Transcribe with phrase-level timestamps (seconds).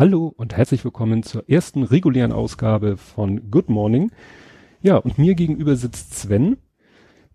[0.00, 4.10] Hallo und herzlich willkommen zur ersten regulären Ausgabe von Good Morning.
[4.80, 6.56] Ja, und mir gegenüber sitzt Sven,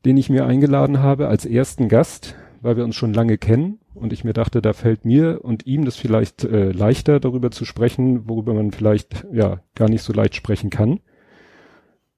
[0.03, 4.13] den ich mir eingeladen habe als ersten Gast, weil wir uns schon lange kennen und
[4.13, 8.27] ich mir dachte, da fällt mir und ihm das vielleicht äh, leichter darüber zu sprechen,
[8.27, 11.01] worüber man vielleicht ja gar nicht so leicht sprechen kann.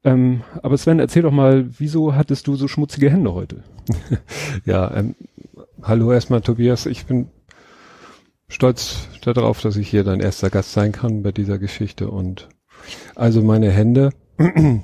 [0.05, 3.65] Ähm, aber Sven, erzähl doch mal, wieso hattest du so schmutzige Hände heute?
[4.65, 5.15] ja, ähm,
[5.81, 7.27] hallo erstmal Tobias, ich bin
[8.49, 12.47] stolz darauf, dass ich hier dein erster Gast sein kann bei dieser Geschichte und
[13.15, 14.11] also meine Hände.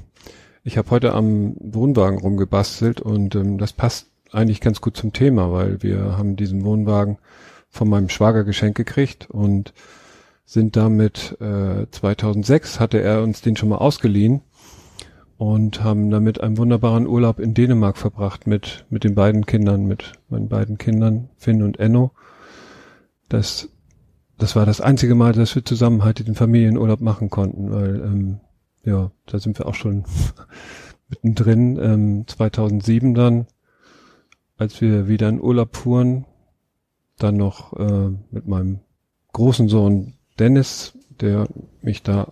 [0.65, 5.51] Ich habe heute am Wohnwagen rumgebastelt und ähm, das passt eigentlich ganz gut zum Thema,
[5.51, 7.17] weil wir haben diesen Wohnwagen
[7.69, 9.73] von meinem Schwager geschenkt gekriegt und
[10.45, 14.39] sind damit äh, 2006 hatte er uns den schon mal ausgeliehen
[15.37, 20.13] und haben damit einen wunderbaren Urlaub in Dänemark verbracht mit mit den beiden Kindern, mit
[20.29, 22.13] meinen beiden Kindern Finn und Enno.
[23.33, 23.69] Das
[24.37, 28.39] das war das einzige Mal, dass wir zusammen halt den Familienurlaub machen konnten, weil ähm,
[28.83, 30.03] ja, da sind wir auch schon
[31.09, 31.77] mittendrin.
[31.77, 33.47] Ähm, 2007 dann,
[34.57, 36.25] als wir wieder in Urlaub fuhren,
[37.17, 38.79] dann noch äh, mit meinem
[39.33, 41.47] großen Sohn Dennis, der
[41.81, 42.31] mich da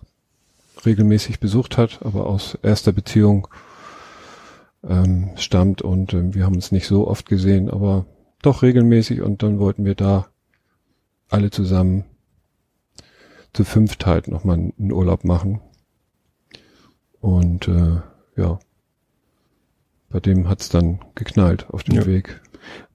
[0.84, 3.48] regelmäßig besucht hat, aber aus erster Beziehung
[4.82, 8.06] ähm, stammt und ähm, wir haben uns nicht so oft gesehen, aber
[8.42, 10.26] doch regelmäßig und dann wollten wir da
[11.32, 12.04] alle zusammen
[13.52, 15.60] zu fünft halt nochmal einen Urlaub machen.
[17.20, 18.00] Und äh,
[18.36, 18.58] ja,
[20.08, 22.06] bei dem hat's dann geknallt auf dem ja.
[22.06, 22.40] Weg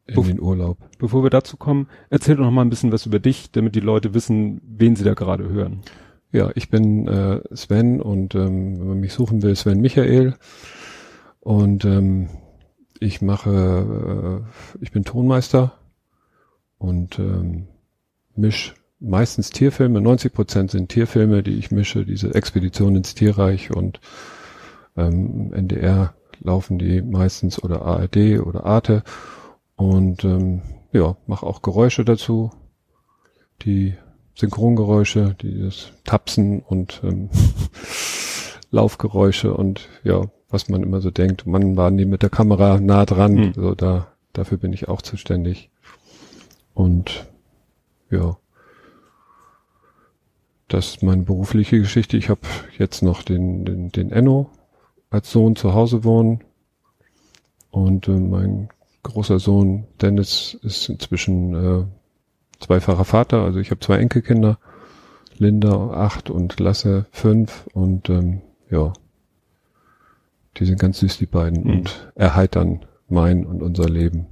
[0.08, 0.78] in Bef den Urlaub.
[0.98, 3.82] Bevor wir dazu kommen, erzähl doch noch mal ein bisschen was über dich, damit die
[3.82, 5.82] Leute wissen, wen sie da gerade hören.
[6.32, 10.36] Ja, ich bin äh, Sven und ähm, wenn man mich suchen will, Sven Michael.
[11.40, 12.30] Und ähm,
[13.00, 15.74] ich mache, äh, ich bin Tonmeister
[16.78, 17.68] und ähm,
[18.38, 24.00] misch meistens Tierfilme, 90 Prozent sind Tierfilme, die ich mische, diese Expedition ins Tierreich und
[24.96, 29.04] ähm, NDR laufen die meistens oder ARD oder Arte.
[29.76, 30.62] Und ähm,
[30.92, 32.52] ja, mache auch Geräusche dazu,
[33.62, 33.96] die
[34.36, 37.30] Synchrongeräusche, die das Tapsen und ähm,
[38.72, 43.06] Laufgeräusche und ja, was man immer so denkt, man waren die mit der Kamera nah
[43.06, 43.54] dran, mhm.
[43.54, 45.70] so da, dafür bin ich auch zuständig.
[46.74, 47.28] Und
[48.10, 48.38] ja,
[50.68, 52.18] das ist meine berufliche Geschichte.
[52.18, 52.42] Ich habe
[52.78, 54.50] jetzt noch den, den, den Enno
[55.10, 56.44] als Sohn zu Hause wohnen.
[57.72, 58.70] Und äh, mein
[59.04, 61.86] großer Sohn Dennis ist inzwischen äh,
[62.60, 63.44] zweifacher Vater.
[63.44, 64.60] Also ich habe zwei Enkelkinder.
[65.38, 67.68] Linda acht und Lasse fünf.
[67.74, 68.92] Und ähm, ja,
[70.58, 71.64] die sind ganz süß, die beiden.
[71.64, 71.70] Mhm.
[71.78, 74.28] Und erheitern mein und unser Leben.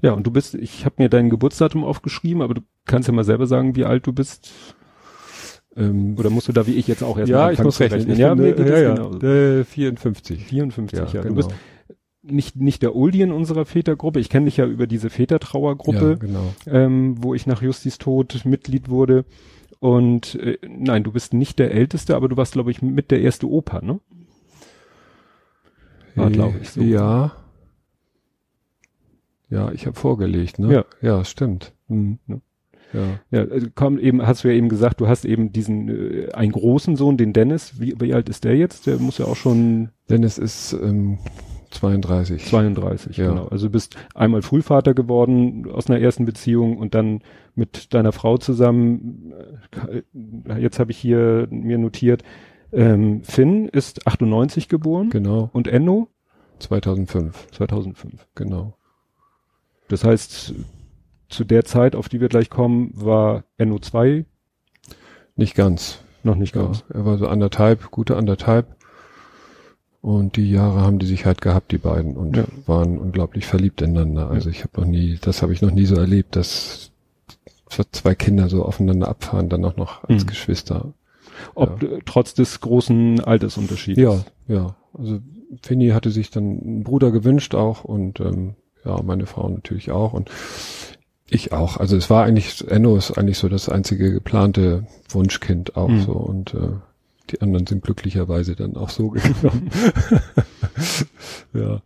[0.00, 3.24] Ja, und du bist, ich habe mir dein Geburtsdatum aufgeschrieben, aber du kannst ja mal
[3.24, 4.52] selber sagen, wie alt du bist.
[5.76, 8.00] Ähm, Oder musst du da wie ich jetzt auch erst Ja, ich muss rechnen.
[8.00, 8.18] rechnen.
[8.18, 8.94] Ja, mir geht ja, ja.
[8.94, 9.18] Genau.
[9.26, 10.44] Äh, 54.
[10.44, 11.04] 54, ja.
[11.04, 11.10] ja.
[11.22, 11.28] Genau.
[11.28, 11.50] Du bist
[12.22, 14.20] nicht, nicht der Oldie in unserer Vätergruppe.
[14.20, 16.54] Ich kenne dich ja über diese Vätertrauergruppe, ja, genau.
[16.66, 19.24] ähm, wo ich nach Justis Tod Mitglied wurde.
[19.80, 23.20] Und äh, nein, du bist nicht der Älteste, aber du warst, glaube ich, mit der
[23.20, 23.98] erste Opa, ne?
[26.14, 26.80] War, glaube ich, so.
[26.82, 27.32] Ja.
[29.52, 30.72] Ja, ich habe vorgelegt, ne?
[30.72, 31.74] Ja, ja stimmt.
[31.88, 32.18] Mhm.
[32.94, 33.20] Ja.
[33.30, 36.52] ja, also komm eben, hast du ja eben gesagt, du hast eben diesen äh, einen
[36.52, 37.80] großen Sohn, den Dennis.
[37.80, 38.86] Wie, wie alt ist der jetzt?
[38.86, 39.90] Der muss ja auch schon.
[40.10, 41.18] Dennis ist ähm,
[41.70, 42.46] 32.
[42.46, 43.28] 32, ja.
[43.28, 43.46] genau.
[43.48, 47.20] Also du bist einmal Frühvater geworden aus einer ersten Beziehung und dann
[47.54, 49.32] mit deiner Frau zusammen.
[49.90, 52.22] Äh, jetzt habe ich hier mir notiert.
[52.72, 55.10] Ähm, Finn ist 98 geboren.
[55.10, 55.50] Genau.
[55.52, 56.08] Und Enno?
[56.58, 57.48] 2005.
[57.52, 58.28] 2005.
[58.34, 58.74] Genau.
[59.92, 60.54] Das heißt,
[61.28, 64.24] zu der Zeit, auf die wir gleich kommen, war NO2
[65.36, 65.98] nicht ganz.
[66.22, 66.82] Noch nicht ganz.
[66.88, 68.74] Ja, er war so anderthalb, gute anderthalb.
[70.00, 72.44] Und die Jahre haben die sich halt gehabt, die beiden, und ja.
[72.64, 74.30] waren unglaublich verliebt ineinander.
[74.30, 74.56] Also ja.
[74.56, 76.90] ich habe noch nie, das habe ich noch nie so erlebt, dass
[77.90, 80.28] zwei Kinder so aufeinander abfahren, dann auch noch als mhm.
[80.28, 80.94] Geschwister.
[81.54, 81.98] Ob ja.
[82.06, 84.00] trotz des großen Altersunterschieds.
[84.00, 84.74] Ja, ja.
[84.94, 85.20] Also
[85.60, 90.12] Finny hatte sich dann einen Bruder gewünscht auch und ähm, ja, meine Frau natürlich auch
[90.12, 90.30] und
[91.28, 91.78] ich auch.
[91.78, 96.02] Also es war eigentlich, Enno ist eigentlich so das einzige geplante Wunschkind auch mhm.
[96.02, 96.68] so und äh,
[97.30, 99.70] die anderen sind glücklicherweise dann auch so gekommen.
[101.54, 101.80] ja.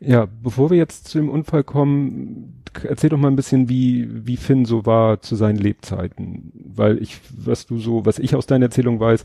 [0.00, 4.36] Ja, bevor wir jetzt zu dem Unfall kommen, erzähl doch mal ein bisschen, wie, wie
[4.36, 6.52] Finn so war zu seinen Lebzeiten.
[6.54, 9.24] Weil ich, was du so, was ich aus deiner Erzählung weiß,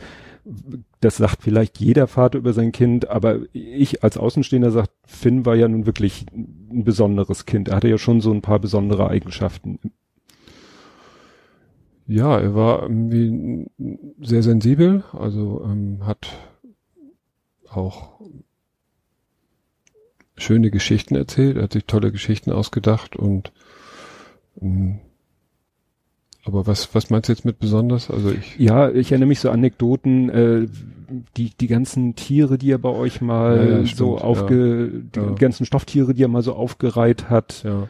[0.99, 5.55] das sagt vielleicht jeder Vater über sein Kind, aber ich als Außenstehender sagt, Finn war
[5.55, 7.69] ja nun wirklich ein besonderes Kind.
[7.69, 9.79] Er hatte ja schon so ein paar besondere Eigenschaften.
[12.05, 13.67] Ja, er war irgendwie
[14.21, 16.27] sehr sensibel, also ähm, hat
[17.69, 18.19] auch
[20.37, 23.51] schöne Geschichten erzählt, er hat sich tolle Geschichten ausgedacht und
[24.61, 24.99] ähm,
[26.45, 28.11] aber was, was meinst du jetzt mit besonders?
[28.11, 28.57] Also ich.
[28.57, 30.67] Ja, ich erinnere mich so Anekdoten, äh,
[31.37, 35.21] die, die ganzen Tiere, die er bei euch mal ja, ja, so aufge, ja.
[35.21, 37.63] die ganzen Stofftiere, die er mal so aufgereiht hat.
[37.63, 37.87] Ja.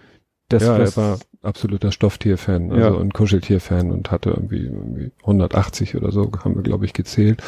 [0.50, 3.00] Das, ja, er war absoluter Stofftierfan, also ja.
[3.00, 7.42] ein Kuscheltierfan und hatte irgendwie, irgendwie 180 oder so, haben wir glaube ich gezählt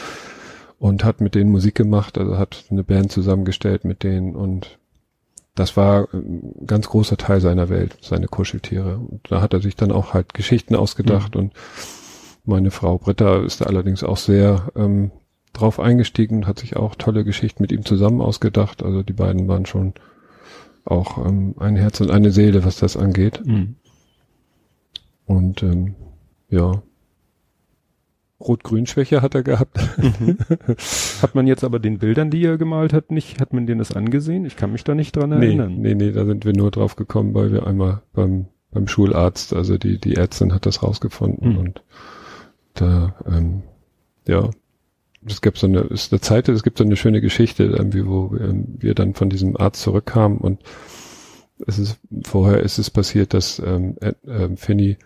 [0.79, 4.79] und hat mit denen Musik gemacht, also hat eine Band zusammengestellt mit denen und
[5.55, 8.97] das war ein ganz großer Teil seiner Welt, seine Kuscheltiere.
[8.97, 11.41] Und da hat er sich dann auch halt Geschichten ausgedacht mhm.
[11.41, 11.53] und
[12.45, 15.11] meine Frau Britta ist da allerdings auch sehr ähm,
[15.53, 18.83] drauf eingestiegen und hat sich auch tolle Geschichten mit ihm zusammen ausgedacht.
[18.83, 19.93] Also die beiden waren schon
[20.83, 23.41] auch ähm, ein Herz und eine Seele, was das angeht.
[23.45, 23.75] Mhm.
[25.25, 25.95] Und ähm,
[26.49, 26.83] ja,
[28.47, 29.77] Rot-Grün-Schwäche hat er gehabt.
[29.97, 30.37] Mhm.
[31.21, 33.91] hat man jetzt aber den Bildern, die er gemalt hat, nicht, hat man denen das
[33.91, 34.45] angesehen?
[34.45, 35.77] Ich kann mich da nicht dran erinnern.
[35.77, 39.77] Nee, nee, da sind wir nur drauf gekommen, weil wir einmal beim, beim Schularzt, also
[39.77, 41.57] die, die Ärztin hat das rausgefunden mhm.
[41.57, 41.83] und
[42.73, 43.63] da, ähm,
[44.27, 44.49] ja,
[45.27, 48.35] es gibt so eine, ist eine Zeit, es gibt so eine schöne Geschichte, irgendwie, wo
[48.37, 50.61] ähm, wir dann von diesem Arzt zurückkamen und
[51.65, 54.97] es ist, vorher ist es passiert, dass ähm, äh, äh, Finny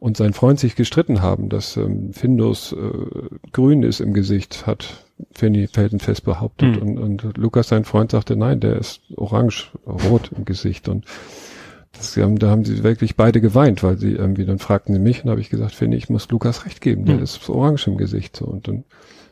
[0.00, 5.04] und sein Freund sich gestritten haben, dass ähm, Findus äh, grün ist im Gesicht, hat
[5.32, 6.82] Fanny felsenfest behauptet.
[6.82, 6.96] Mhm.
[6.98, 10.88] Und, und Lukas, sein Freund, sagte, nein, der ist orange, rot im Gesicht.
[10.88, 11.04] Und
[11.92, 15.22] das, ähm, da haben sie wirklich beide geweint, weil sie irgendwie, dann fragten sie mich
[15.22, 17.22] und habe ich gesagt, Fanny, ich muss Lukas recht geben, der mhm.
[17.22, 18.36] ist orange im Gesicht.
[18.36, 18.46] So.
[18.46, 18.84] Und dann,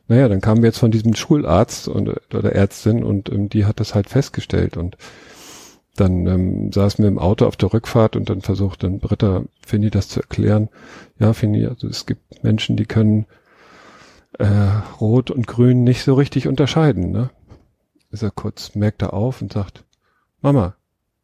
[0.06, 3.80] naja, dann kamen wir jetzt von diesem Schularzt und, oder Ärztin und ähm, die hat
[3.80, 4.98] das halt festgestellt und
[6.00, 9.90] dann ähm, saßen wir im Auto auf der Rückfahrt und dann versucht dann Britta Finny
[9.90, 10.68] das zu erklären.
[11.18, 13.26] Ja, Finny, also es gibt Menschen, die können
[14.38, 14.46] äh,
[15.00, 17.10] Rot und Grün nicht so richtig unterscheiden.
[17.10, 17.30] Ne?
[18.10, 19.84] Ist er kurz, merkt er auf und sagt,
[20.40, 20.76] Mama,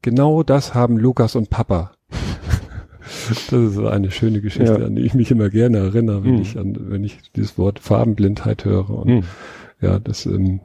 [0.03, 1.93] genau das haben Lukas und Papa.
[3.29, 4.87] das ist eine schöne Geschichte, ja.
[4.87, 6.43] an die ich mich immer gerne erinnere, wenn mhm.
[6.43, 8.91] ich an, wenn ich dieses Wort Farbenblindheit höre.
[8.91, 9.23] Und mhm.
[9.81, 10.61] ja, das, ähm,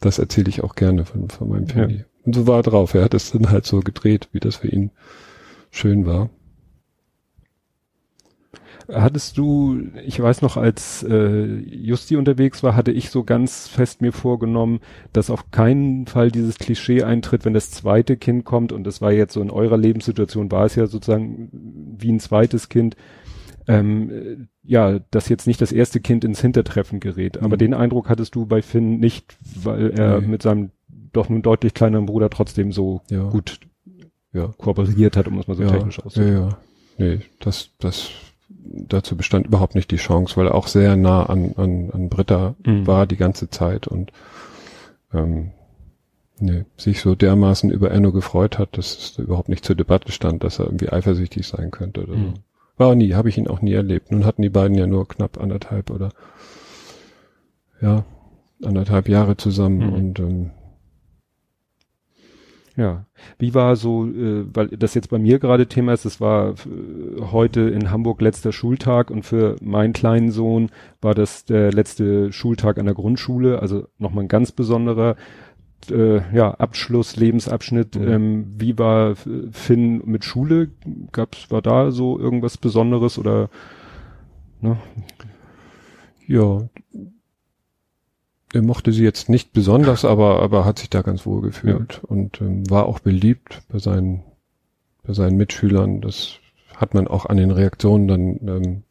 [0.00, 1.98] das erzähle ich auch gerne von, von meinem Finny.
[1.98, 2.04] Ja.
[2.24, 2.94] Und so war er drauf.
[2.94, 4.90] Er hat es dann halt so gedreht, wie das für ihn
[5.70, 6.30] schön war.
[8.92, 14.02] Hattest du, ich weiß noch, als äh, Justi unterwegs war, hatte ich so ganz fest
[14.02, 14.80] mir vorgenommen,
[15.14, 19.10] dass auf keinen Fall dieses Klischee eintritt, wenn das zweite Kind kommt, und das war
[19.10, 21.48] jetzt so in eurer Lebenssituation, war es ja sozusagen
[21.98, 22.94] wie ein zweites Kind,
[23.66, 27.38] ähm, ja, dass jetzt nicht das erste Kind ins Hintertreffen gerät.
[27.38, 27.60] Aber mhm.
[27.60, 30.26] den Eindruck hattest du bei Finn nicht, weil er nee.
[30.26, 30.72] mit seinem
[31.16, 33.28] doch nun deutlich kleineren Bruder trotzdem so ja.
[33.30, 33.60] gut
[34.32, 34.52] ja.
[34.58, 36.34] kooperiert hat, um es mal so ja, technisch auszudrücken.
[36.34, 36.58] Ja, ja.
[36.98, 38.10] Nee, das, das,
[38.48, 42.54] dazu bestand überhaupt nicht die Chance, weil er auch sehr nah an, an, an Britta
[42.64, 42.86] mhm.
[42.86, 44.12] war die ganze Zeit und
[45.12, 45.52] ähm,
[46.38, 50.44] nee, sich so dermaßen über Enno gefreut hat, dass es überhaupt nicht zur Debatte stand,
[50.44, 52.26] dass er irgendwie eifersüchtig sein könnte oder mhm.
[52.26, 52.34] so.
[52.76, 54.10] War nie, habe ich ihn auch nie erlebt.
[54.10, 56.10] Nun hatten die beiden ja nur knapp anderthalb oder
[57.80, 58.04] ja,
[58.62, 59.92] anderthalb Jahre zusammen mhm.
[59.92, 60.50] und ähm,
[62.76, 63.06] ja,
[63.38, 67.20] wie war so, äh, weil das jetzt bei mir gerade Thema ist, es war äh,
[67.20, 72.78] heute in Hamburg letzter Schultag und für meinen kleinen Sohn war das der letzte Schultag
[72.78, 75.16] an der Grundschule, also nochmal ein ganz besonderer
[75.90, 77.94] äh, ja, Abschluss, Lebensabschnitt.
[77.96, 78.08] Mhm.
[78.08, 80.70] Ähm, wie war Finn mit Schule?
[81.12, 83.50] Gab's, war da so irgendwas Besonderes oder
[84.60, 84.78] ne?
[86.26, 86.68] Ja,
[88.54, 92.08] er mochte sie jetzt nicht besonders, aber, aber hat sich da ganz wohl gefühlt ja.
[92.08, 94.22] und ähm, war auch beliebt bei seinen,
[95.02, 96.00] bei seinen Mitschülern.
[96.00, 96.38] Das
[96.76, 98.82] hat man auch an den Reaktionen dann, ähm,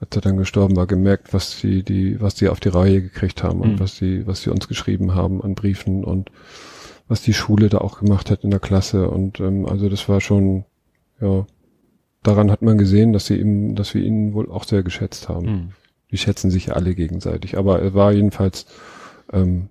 [0.00, 3.42] als er dann gestorben war, gemerkt, was sie, die, was sie auf die Reihe gekriegt
[3.42, 3.80] haben und mhm.
[3.80, 6.30] was sie, was sie uns geschrieben haben an Briefen und
[7.08, 9.08] was die Schule da auch gemacht hat in der Klasse.
[9.08, 10.64] Und ähm, also das war schon,
[11.20, 11.46] ja,
[12.22, 15.46] daran hat man gesehen, dass sie ihm, dass wir ihn wohl auch sehr geschätzt haben.
[15.46, 15.68] Mhm
[16.10, 17.58] die schätzen sich alle gegenseitig.
[17.58, 18.66] Aber er war jedenfalls,
[19.32, 19.68] ähm,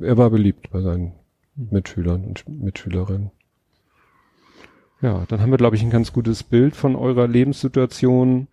[0.00, 1.12] er war beliebt bei seinen
[1.56, 3.30] Mitschülern und Mitschülerinnen.
[5.00, 8.48] Ja, dann haben wir, glaube ich, ein ganz gutes Bild von eurer Lebenssituation.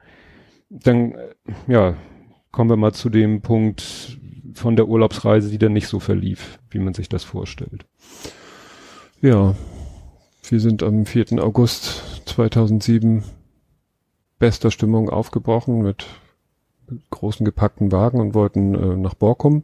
[0.69, 1.33] Dann, äh,
[1.67, 1.95] ja,
[2.51, 4.17] kommen wir mal zu dem Punkt
[4.53, 7.85] von der Urlaubsreise, die dann nicht so verlief, wie man sich das vorstellt.
[9.21, 9.55] Ja,
[10.49, 11.41] wir sind am 4.
[11.41, 13.23] August 2007
[14.39, 16.07] bester Stimmung aufgebrochen mit
[17.09, 19.63] großen gepackten Wagen und wollten äh, nach Borkum.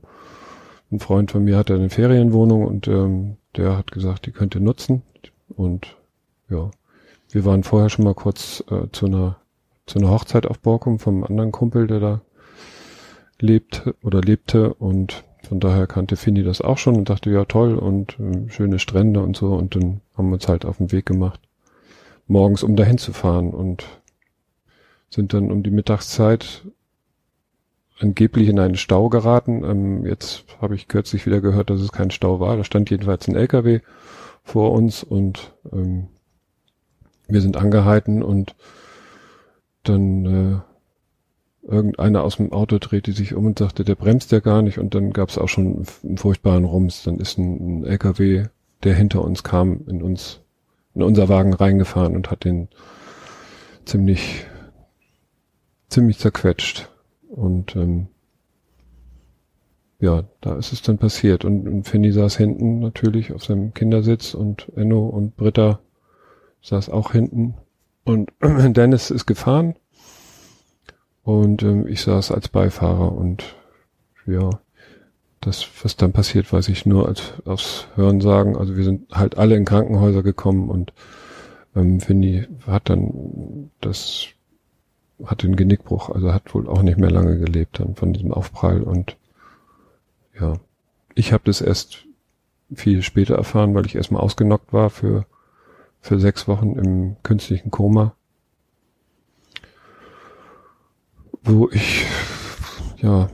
[0.91, 4.61] Ein Freund von mir hatte eine Ferienwohnung und ähm, der hat gesagt, die könnt ihr
[4.61, 5.01] nutzen.
[5.49, 5.97] Und
[6.49, 6.71] ja,
[7.29, 9.37] wir waren vorher schon mal kurz äh, zu einer
[9.87, 12.21] zu einer Hochzeit auf Borkum vom anderen Kumpel, der da
[13.39, 17.75] lebt oder lebte und von daher kannte Fini das auch schon und dachte, ja toll
[17.75, 21.05] und äh, schöne Strände und so und dann haben wir uns halt auf den Weg
[21.05, 21.39] gemacht,
[22.27, 23.85] morgens um dahin zu fahren und
[25.09, 26.67] sind dann um die Mittagszeit
[27.99, 29.63] angeblich in einen Stau geraten.
[29.63, 32.57] Ähm, jetzt habe ich kürzlich wieder gehört, dass es kein Stau war.
[32.57, 33.81] Da stand jedenfalls ein LKW
[34.43, 36.07] vor uns und ähm,
[37.27, 38.55] wir sind angehalten und
[39.83, 44.61] dann äh, irgendeiner aus dem Auto drehte sich um und sagte, der bremst ja gar
[44.61, 47.03] nicht und dann gab es auch schon einen furchtbaren Rums.
[47.03, 48.45] Dann ist ein, ein, LKW,
[48.83, 50.39] der hinter uns kam, in uns,
[50.95, 52.69] in unser Wagen reingefahren und hat den
[53.85, 54.45] ziemlich,
[55.89, 56.89] ziemlich zerquetscht.
[57.29, 58.07] Und ähm,
[59.99, 61.45] ja, da ist es dann passiert.
[61.45, 65.79] Und, und Finny saß hinten natürlich auf seinem Kindersitz und Enno und Britta
[66.61, 67.55] saß auch hinten.
[68.03, 69.75] Und Dennis ist gefahren
[71.23, 73.55] und ähm, ich saß als Beifahrer und
[74.25, 74.49] ja,
[75.41, 78.57] das, was dann passiert, weiß ich nur als aus Hören sagen.
[78.57, 80.93] Also wir sind halt alle in Krankenhäuser gekommen und
[81.75, 84.27] ähm, Finny hat dann das
[85.25, 88.83] hat den Genickbruch, also hat wohl auch nicht mehr lange gelebt dann von diesem Aufprall
[88.83, 89.17] und
[90.39, 90.53] ja,
[91.15, 92.05] ich habe das erst
[92.73, 95.25] viel später erfahren, weil ich erstmal ausgenockt war für
[95.99, 98.13] für sechs Wochen im künstlichen Koma
[101.47, 102.05] wo ich,
[102.97, 103.29] ja,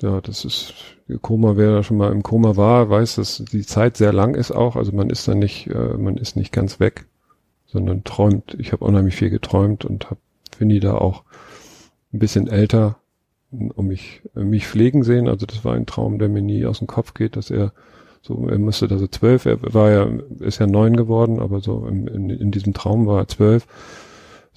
[0.00, 0.74] ja, das ist,
[1.22, 4.50] Koma, wer da schon mal im Koma war, weiß, dass die Zeit sehr lang ist
[4.50, 4.76] auch.
[4.76, 7.06] Also man ist da nicht, äh, man ist nicht ganz weg,
[7.66, 8.56] sondern träumt.
[8.58, 10.20] Ich habe unheimlich viel geträumt und habe
[10.56, 11.24] Finny da auch
[12.12, 12.96] ein bisschen älter
[13.50, 15.28] um mich, mich pflegen sehen.
[15.28, 17.72] Also das war ein Traum, der mir nie aus dem Kopf geht, dass er
[18.22, 20.08] so, er müsste da so zwölf, er war ja,
[20.40, 23.66] ist ja neun geworden, aber so in, in, in diesem Traum war er zwölf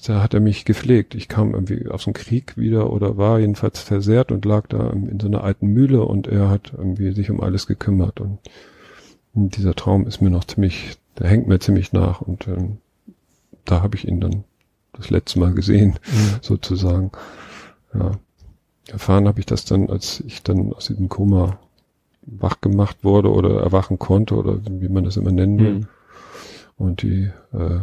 [0.07, 1.15] da hat er mich gepflegt.
[1.15, 5.19] Ich kam irgendwie aus dem Krieg wieder oder war jedenfalls versehrt und lag da in
[5.19, 8.37] so einer alten Mühle und er hat irgendwie sich um alles gekümmert und
[9.57, 12.77] dieser Traum ist mir noch ziemlich, der hängt mir ziemlich nach und ähm,
[13.69, 14.43] da habe ich ihn dann
[14.93, 16.39] das letzte Mal gesehen, mhm.
[16.41, 17.11] sozusagen.
[17.93, 18.11] Ja.
[18.87, 21.59] Erfahren habe ich das dann, als ich dann aus diesem Koma
[22.23, 25.73] wach gemacht wurde oder erwachen konnte oder wie man das immer nennen will.
[25.73, 25.87] Mhm.
[26.77, 27.81] Und die äh,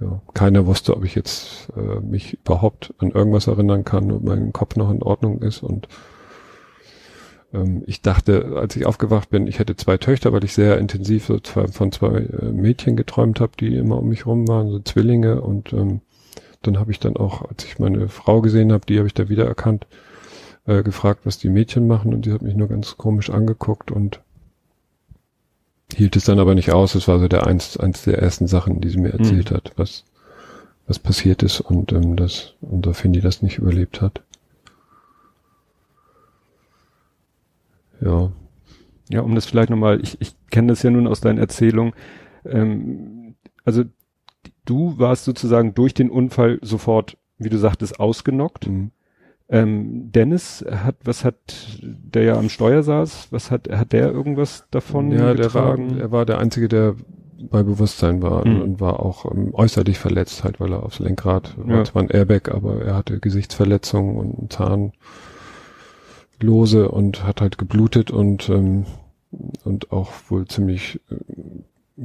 [0.00, 4.52] ja, keiner wusste, ob ich jetzt äh, mich überhaupt an irgendwas erinnern kann, ob mein
[4.52, 5.62] Kopf noch in Ordnung ist.
[5.62, 5.88] Und
[7.52, 11.26] ähm, ich dachte, als ich aufgewacht bin, ich hätte zwei Töchter, weil ich sehr intensiv
[11.26, 14.78] so zwei, von zwei äh, Mädchen geträumt habe, die immer um mich rum waren, so
[14.80, 15.40] Zwillinge.
[15.40, 16.00] Und ähm,
[16.62, 19.28] dann habe ich dann auch, als ich meine Frau gesehen habe, die habe ich da
[19.28, 19.86] wiedererkannt,
[20.66, 22.12] äh, gefragt, was die Mädchen machen.
[22.12, 24.20] Und die hat mich nur ganz komisch angeguckt und
[25.94, 26.94] hielt es dann aber nicht aus.
[26.94, 29.56] Es war so der eins, eins der ersten Sachen, die sie mir erzählt mhm.
[29.56, 30.04] hat, was,
[30.86, 34.22] was passiert ist und ähm, das unser Findy das nicht überlebt hat.
[38.00, 38.32] Ja.
[39.10, 41.94] Ja, um das vielleicht nochmal, ich, ich kenne das ja nun aus deinen Erzählungen.
[42.44, 43.84] Ähm, also
[44.64, 48.68] du warst sozusagen durch den Unfall sofort, wie du sagtest, ausgenockt.
[48.68, 48.90] Mhm.
[49.50, 51.36] Ähm, Dennis hat, was hat,
[51.82, 55.88] der ja am Steuer saß, was hat, hat der irgendwas davon ja, getragen?
[55.88, 56.96] Der war, er war der Einzige, der
[57.40, 58.60] bei Bewusstsein war mhm.
[58.60, 61.76] und war auch ähm, äußerlich verletzt, halt, weil er aufs Lenkrad, ja.
[61.76, 64.58] war zwar ein Airbag, aber er hatte Gesichtsverletzungen und
[66.38, 68.86] Zahnlose und hat halt geblutet und, ähm,
[69.64, 71.16] und auch wohl ziemlich äh,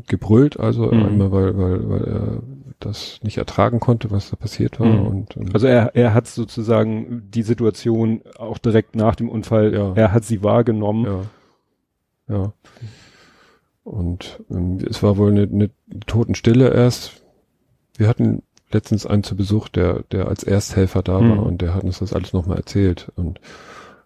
[0.07, 1.05] gebrüllt, also mhm.
[1.05, 2.43] einmal, weil, weil, weil er
[2.79, 4.87] das nicht ertragen konnte, was da passiert war.
[4.87, 5.07] Mhm.
[5.07, 9.93] Und, und, also er, er hat sozusagen die Situation auch direkt nach dem Unfall, ja.
[9.93, 11.05] er hat sie wahrgenommen.
[12.27, 12.35] Ja.
[12.35, 12.53] ja.
[13.83, 15.69] Und ähm, es war wohl eine, eine
[16.07, 17.21] Totenstille erst.
[17.95, 21.29] Wir hatten letztens einen zu Besuch, der, der als Ersthelfer da mhm.
[21.29, 23.11] war und der hat uns das alles nochmal erzählt.
[23.15, 23.39] Und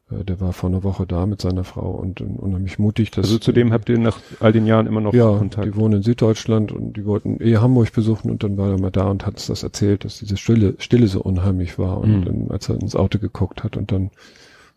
[0.10, 3.12] der war vor einer Woche da mit seiner Frau und, unheimlich mutig.
[3.12, 5.68] Dass also zudem habt ihr nach all den Jahren immer noch ja, Kontakt?
[5.68, 8.92] die wohnen in Süddeutschland und die wollten eh Hamburg besuchen und dann war er mal
[8.92, 12.26] da und hat uns das erzählt, dass diese Stille, Stille so unheimlich war und mhm.
[12.26, 14.12] dann, als er ins Auto geguckt hat und dann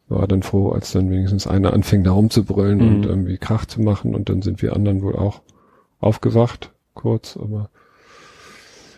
[0.09, 2.89] war er dann froh, als dann wenigstens einer anfing da rumzubrüllen mhm.
[2.89, 5.43] und irgendwie Krach zu machen und dann sind wir anderen wohl auch
[6.01, 7.71] aufgewacht, kurz, aber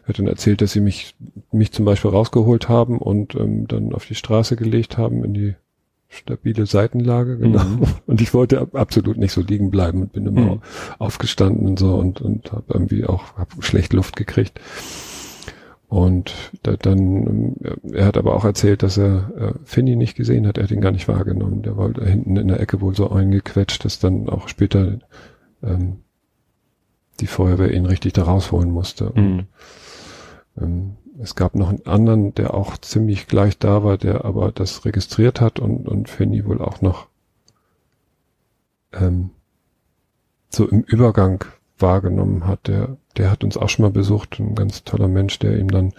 [0.04, 1.14] er hat dann erzählt, dass sie mich,
[1.52, 5.54] mich zum Beispiel rausgeholt haben und ähm, dann auf die Straße gelegt haben in die
[6.12, 7.64] stabile Seitenlage, genau.
[7.64, 7.82] Mhm.
[8.06, 10.62] Und ich wollte absolut nicht so liegen bleiben und bin immer mhm.
[10.98, 14.60] aufgestanden und so und, und habe irgendwie auch hab schlecht Luft gekriegt.
[15.88, 20.46] Und da, dann, äh, er hat aber auch erzählt, dass er äh, Finny nicht gesehen
[20.46, 21.62] hat, er hat ihn gar nicht wahrgenommen.
[21.62, 24.98] Der war da hinten in der Ecke wohl so eingequetscht, dass dann auch später
[25.62, 25.98] ähm,
[27.20, 29.10] die Feuerwehr ihn richtig da rausholen musste.
[29.10, 29.46] Und, mhm.
[30.60, 34.84] ähm, es gab noch einen anderen, der auch ziemlich gleich da war, der aber das
[34.84, 37.08] registriert hat und, und Fanny wohl auch noch
[38.92, 39.30] ähm,
[40.48, 41.44] so im Übergang
[41.78, 42.68] wahrgenommen hat.
[42.68, 45.92] Der, der hat uns auch schon mal besucht, ein ganz toller Mensch, der ihm dann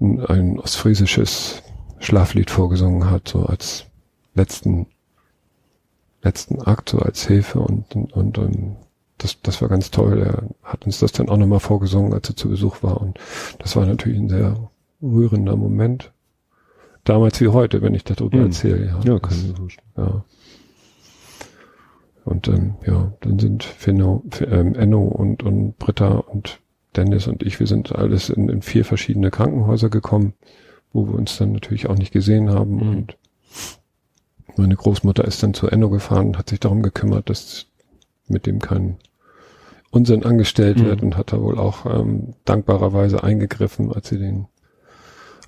[0.00, 1.62] ein, ein ostfriesisches
[1.98, 3.86] Schlaflied vorgesungen hat, so als
[4.34, 4.86] letzten
[6.22, 8.76] letzten Akt, so als Hilfe und, und, und, und
[9.22, 10.22] das, das war ganz toll.
[10.22, 13.00] Er hat uns das dann auch nochmal vorgesungen, als er zu Besuch war.
[13.00, 13.18] Und
[13.58, 14.70] das war natürlich ein sehr
[15.02, 16.12] rührender Moment.
[17.04, 18.46] Damals wie heute, wenn ich darüber mhm.
[18.46, 18.86] erzähle.
[18.86, 20.24] Ja, ja, kann das, ja.
[22.24, 26.60] Und ähm, ja, dann sind Finno, ähm, Enno und, und Britta und
[26.96, 30.34] Dennis und ich, wir sind alles in, in vier verschiedene Krankenhäuser gekommen,
[30.92, 32.76] wo wir uns dann natürlich auch nicht gesehen haben.
[32.76, 32.88] Mhm.
[32.88, 33.16] Und
[34.56, 37.66] meine Großmutter ist dann zu Enno gefahren und hat sich darum gekümmert, dass
[38.28, 38.96] mit dem kein
[39.90, 40.84] Unsinn angestellt mhm.
[40.84, 44.46] wird und hat da wohl auch ähm, dankbarerweise eingegriffen, als sie den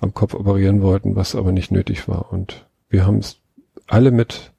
[0.01, 2.31] am Kopf operieren wollten, was aber nicht nötig war.
[2.31, 3.39] Und wir haben es
[3.87, 4.51] alle mit,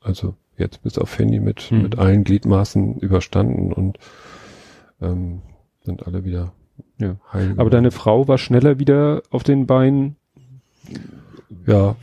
[0.00, 1.82] also jetzt bis auf Fanny mit, mhm.
[1.82, 3.98] mit allen Gliedmaßen überstanden und
[5.00, 5.42] ähm,
[5.84, 6.52] sind alle wieder
[6.98, 7.16] ja.
[7.32, 7.54] heil.
[7.56, 10.16] Aber deine Frau war schneller wieder auf den Beinen
[11.66, 11.96] ja.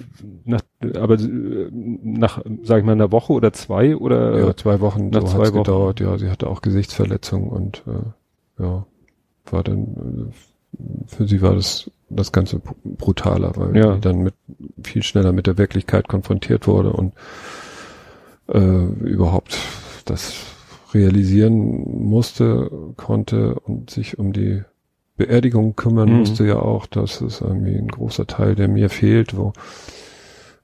[0.82, 4.38] Aber äh, nach, sag ich mal, einer Woche oder zwei oder?
[4.38, 5.10] Ja, zwei Wochen.
[5.10, 5.64] Nach so zwei Wochen.
[5.64, 6.00] gedauert.
[6.00, 8.86] Ja, sie hatte auch Gesichtsverletzungen und äh, ja,
[9.50, 10.34] war dann äh,
[11.08, 13.96] für sie war das das Ganze brutaler, weil ja.
[13.96, 14.36] sie dann mit
[14.84, 17.14] viel schneller mit der Wirklichkeit konfrontiert wurde und
[18.48, 19.58] äh, überhaupt
[20.06, 20.36] das
[20.94, 24.62] realisieren musste, konnte und sich um die
[25.18, 26.20] Beerdigung kümmern mhm.
[26.20, 26.86] musste ja auch.
[26.86, 29.54] Das ist irgendwie ein großer Teil, der mir fehlt, wo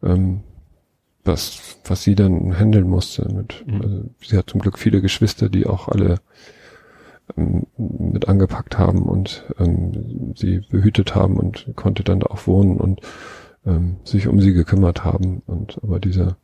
[0.03, 0.41] ähm,
[1.23, 3.27] was, was sie dann handeln musste.
[3.31, 3.81] Mit, mhm.
[3.81, 6.19] also, sie hat zum Glück viele Geschwister, die auch alle
[7.37, 12.77] ähm, mit angepackt haben und ähm, sie behütet haben und konnte dann da auch wohnen
[12.77, 13.01] und
[13.65, 15.41] ähm, sich um sie gekümmert haben.
[15.45, 16.35] Und aber diese,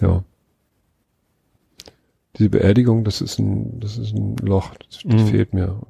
[0.00, 0.22] ja,
[2.36, 5.26] diese Beerdigung, das ist ein, das ist ein Loch, das, das mhm.
[5.26, 5.80] fehlt mir.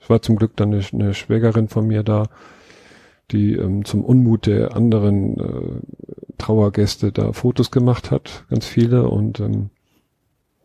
[0.00, 2.26] Es war zum Glück dann eine, eine Schwägerin von mir da,
[3.30, 5.80] die ähm, zum Unmut der anderen äh,
[6.42, 9.70] Trauergäste da Fotos gemacht hat, ganz viele und ähm,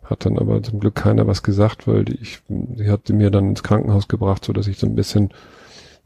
[0.03, 2.41] hat dann aber zum Glück keiner was gesagt, weil die, ich,
[2.75, 5.31] sie hatte mir dann ins Krankenhaus gebracht, so dass ich so ein bisschen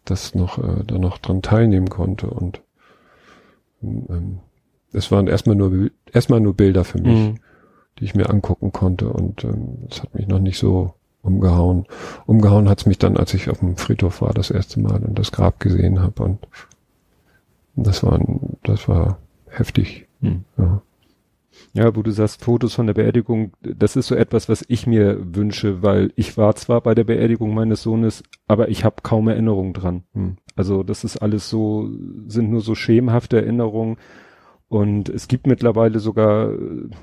[0.04, 2.62] das noch äh, da noch dran teilnehmen konnte und
[3.82, 4.40] ähm,
[4.92, 7.36] es waren erstmal nur erstmal nur Bilder für mich, mhm.
[8.00, 11.86] die ich mir angucken konnte und ähm, es hat mich noch nicht so umgehauen.
[12.26, 15.32] Umgehauen hat's mich dann, als ich auf dem Friedhof war, das erste Mal und das
[15.32, 16.24] Grab gesehen habe.
[16.24, 16.40] Und
[17.76, 18.20] das war,
[18.64, 19.20] das war
[19.52, 20.08] heftig.
[20.22, 20.46] Hm.
[20.58, 20.82] Ja.
[21.74, 25.18] Ja, wo du sagst, Fotos von der Beerdigung, das ist so etwas, was ich mir
[25.36, 29.74] wünsche, weil ich war zwar bei der Beerdigung meines Sohnes, aber ich habe kaum Erinnerungen
[29.74, 30.04] dran.
[30.14, 30.38] Hm.
[30.56, 31.90] Also das ist alles so,
[32.28, 33.98] sind nur so schemenhafte Erinnerungen.
[34.70, 36.54] Und es gibt mittlerweile sogar,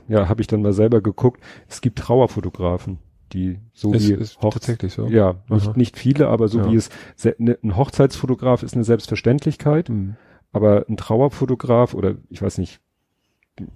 [0.09, 2.99] ja, habe ich dann mal selber geguckt, es gibt Trauerfotografen
[3.33, 5.07] die so es wie ist tatsächlich so.
[5.07, 6.71] Ja, nicht, nicht viele, aber so ja.
[6.71, 6.91] wie es
[7.39, 10.17] ne, ein Hochzeitsfotograf ist eine Selbstverständlichkeit, mhm.
[10.53, 12.81] Aber ein Trauerfotograf oder ich weiß nicht,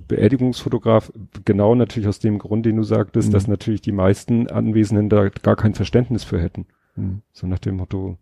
[0.08, 1.12] Beerdigungsfotograf,
[1.44, 3.32] genau natürlich aus dem Grund, den du sagtest, mhm.
[3.32, 6.66] dass natürlich die meisten Anwesenden da gar kein Verständnis für hätten.
[6.96, 7.22] Mhm.
[7.32, 8.16] So nach dem Motto,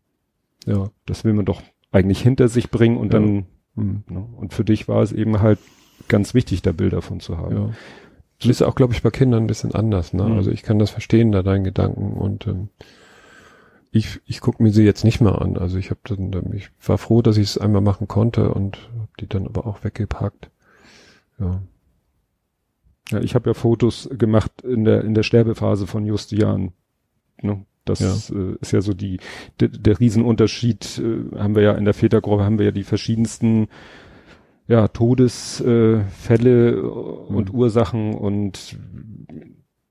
[0.66, 3.20] ja, das will man doch eigentlich hinter sich bringen und ja.
[3.20, 4.04] dann, mhm.
[4.08, 5.58] ne, und für dich war es eben halt
[6.08, 7.56] ganz wichtig, da Bilder von zu haben.
[7.56, 7.70] Ja.
[8.38, 10.14] Das ist auch, glaube ich, bei Kindern ein bisschen anders.
[10.14, 10.24] Ne?
[10.24, 10.32] Mhm.
[10.32, 12.14] Also ich kann das verstehen, da deinen Gedanken.
[12.14, 12.68] Und ähm,
[13.92, 15.56] ich, ich gucke mir sie jetzt nicht mehr an.
[15.56, 19.10] Also ich habe dann, ich war froh, dass ich es einmal machen konnte und habe
[19.18, 20.50] die dann aber auch weggepackt.
[21.38, 21.62] Ja.
[23.10, 26.72] Ja, ich habe ja Fotos gemacht in der in der Sterbephase von Justian.
[27.42, 27.64] Ne?
[27.84, 28.36] Das ja.
[28.36, 29.18] Äh, ist ja so die
[29.58, 30.98] der, der Riesenunterschied.
[30.98, 33.68] Äh, haben wir ja in der Vätergruppe haben wir ja die verschiedensten
[34.68, 37.58] ja, Todesfälle äh, und mhm.
[37.58, 38.78] Ursachen und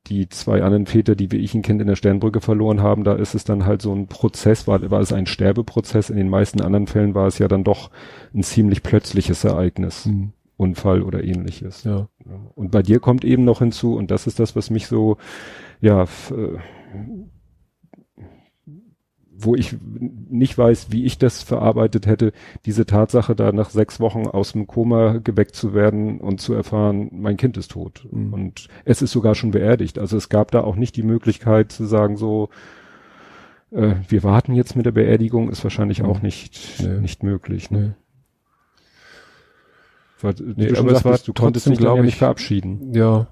[0.10, 3.14] die zwei anderen Väter, die wie ich ein Kind in der Sternbrücke verloren haben, da
[3.14, 6.10] ist es dann halt so ein Prozess, war, war es ein Sterbeprozess.
[6.10, 7.92] In den meisten anderen Fällen war es ja dann doch
[8.34, 10.06] ein ziemlich plötzliches Ereignis.
[10.06, 10.34] Mhm.
[10.58, 11.86] Unfall oder ähnliches.
[11.86, 12.10] Ja.
[12.54, 15.16] Und bei dir kommt eben noch hinzu, und das ist das, was mich so,
[15.80, 16.58] ja, äh,
[19.42, 19.78] wo ich
[20.30, 22.34] nicht weiß, wie ich das verarbeitet hätte,
[22.66, 27.10] diese Tatsache da nach sechs Wochen aus dem Koma geweckt zu werden und zu erfahren,
[27.14, 28.08] mein Kind ist tot.
[28.12, 28.34] Mhm.
[28.34, 29.98] Und es ist sogar schon beerdigt.
[29.98, 32.50] Also es gab da auch nicht die Möglichkeit zu sagen, so,
[33.72, 36.10] äh, wir warten jetzt mit der Beerdigung, ist wahrscheinlich mhm.
[36.10, 37.00] auch nicht, nee.
[37.00, 37.72] nicht möglich.
[37.72, 37.80] Ne?
[37.80, 37.92] Nee.
[40.22, 42.94] Weil, nee, aber sagtest, es war du konntest dich glaube nicht verabschieden.
[42.94, 43.28] Ja,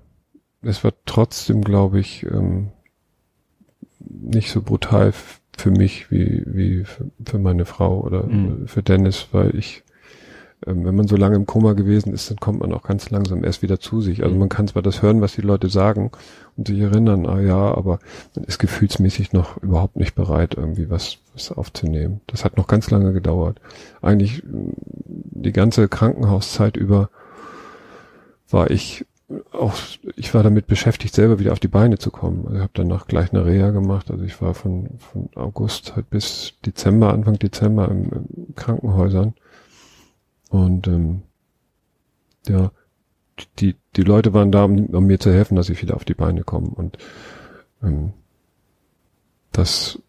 [0.61, 2.71] es war trotzdem, glaube ich, ähm,
[3.99, 5.11] nicht so brutal
[5.57, 8.67] für mich wie, wie für, meine Frau oder Mhm.
[8.67, 9.83] für Dennis, weil ich,
[10.65, 13.43] ähm, wenn man so lange im Koma gewesen ist, dann kommt man auch ganz langsam
[13.43, 14.21] erst wieder zu sich.
[14.23, 14.39] Also Mhm.
[14.41, 16.11] man kann zwar das hören, was die Leute sagen
[16.55, 17.99] und sich erinnern, ah ja, aber
[18.35, 22.21] man ist gefühlsmäßig noch überhaupt nicht bereit, irgendwie was, was aufzunehmen.
[22.27, 23.59] Das hat noch ganz lange gedauert.
[24.01, 24.73] Eigentlich mh,
[25.05, 27.09] die ganze Krankenhauszeit über
[28.49, 29.05] war ich
[29.51, 29.73] auch,
[30.15, 32.45] ich war damit beschäftigt, selber wieder auf die Beine zu kommen.
[32.45, 34.09] Also ich habe danach gleich eine Reha gemacht.
[34.09, 39.33] Also ich war von, von August halt bis Dezember, Anfang Dezember im, im Krankenhäusern.
[40.49, 41.23] Und ähm,
[42.47, 42.71] ja,
[43.59, 46.13] die, die Leute waren da, um, um mir zu helfen, dass ich wieder auf die
[46.13, 46.69] Beine komme.
[46.69, 46.97] Und
[47.83, 48.13] ähm,
[49.51, 49.99] das,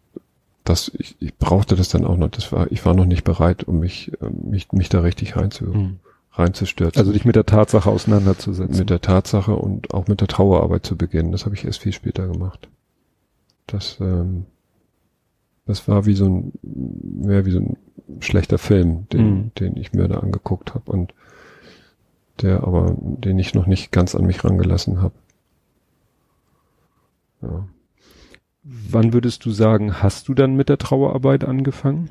[0.63, 2.29] das, ich, ich brauchte das dann auch noch.
[2.29, 5.51] Das war, ich war noch nicht bereit, um mich, ähm, mich, mich da richtig rein
[5.51, 5.99] zu, Mhm.
[6.39, 8.77] Reinzustürzen Also dich mit der Tatsache auseinanderzusetzen.
[8.77, 11.31] mit der Tatsache und auch mit der Trauerarbeit zu beginnen.
[11.31, 12.67] Das habe ich erst viel später gemacht.
[13.67, 14.45] Das, ähm,
[15.67, 17.77] das war wie so ein, mehr wie so ein
[18.21, 19.51] schlechter Film, den, Mhm.
[19.59, 21.13] den ich mir da angeguckt habe und
[22.41, 25.13] der aber, den ich noch nicht ganz an mich rangelassen habe.
[27.41, 27.67] Ja.
[28.63, 32.09] Wann würdest du sagen, hast du dann mit der Trauerarbeit angefangen?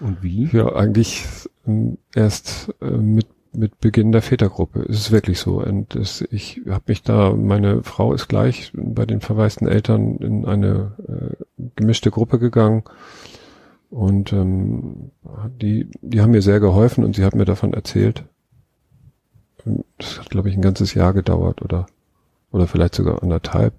[0.00, 0.48] Und wie?
[0.52, 1.26] Ja, eigentlich
[1.66, 4.84] ähm, erst äh, mit mit Beginn der Vätergruppe.
[4.88, 5.62] Es ist wirklich so.
[5.62, 10.44] Und das, ich habe mich da, meine Frau ist gleich bei den verwaisten Eltern in
[10.44, 12.84] eine äh, gemischte Gruppe gegangen.
[13.90, 15.10] Und ähm,
[15.60, 18.24] die, die haben mir sehr geholfen und sie hat mir davon erzählt.
[19.96, 21.86] Das hat, glaube ich, ein ganzes Jahr gedauert oder
[22.50, 23.74] oder vielleicht sogar anderthalb.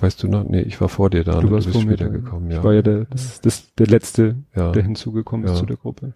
[0.00, 0.44] Weißt du noch?
[0.44, 1.40] Nee, ich war vor dir da.
[1.40, 1.52] Du ne?
[1.52, 2.08] warst bist vor mir da.
[2.08, 2.64] gekommen, Ich ja.
[2.64, 4.72] war ja der, das, das, der Letzte, ja.
[4.72, 5.52] der hinzugekommen Ja.
[5.52, 6.14] ist zu der Gruppe.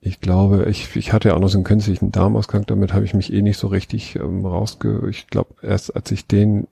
[0.00, 3.14] Ich glaube, ich, ich hatte ja auch noch so einen künstlichen Darmausgang, damit habe ich
[3.14, 5.06] mich eh nicht so richtig ähm, rausge...
[5.08, 6.66] Ich glaube, erst als ich den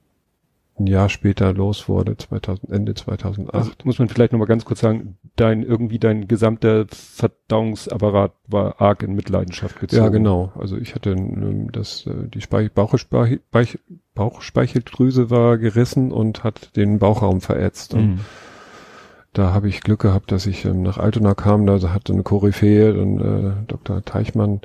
[0.83, 3.55] ein Jahr später los wurde, 2000, Ende 2008.
[3.55, 9.03] Also muss man vielleicht nochmal ganz kurz sagen, dein, irgendwie dein gesamter Verdauungsapparat war arg
[9.03, 10.03] in Mitleidenschaft gezogen.
[10.03, 10.53] ja, genau.
[10.59, 13.79] Also ich hatte ähm, das, äh, die Speich Bauchspeichel, Beich-
[14.15, 17.95] Bauchspeicheldrüse war gerissen und hat den Bauchraum verätzt.
[17.95, 18.21] Und Mhm.
[19.33, 22.23] da habe ich Glück gehabt, dass ich ähm, nach Altona kam, da hat so eine
[22.23, 24.05] Koryphäe, und, äh, Dr.
[24.05, 24.61] Teichmann,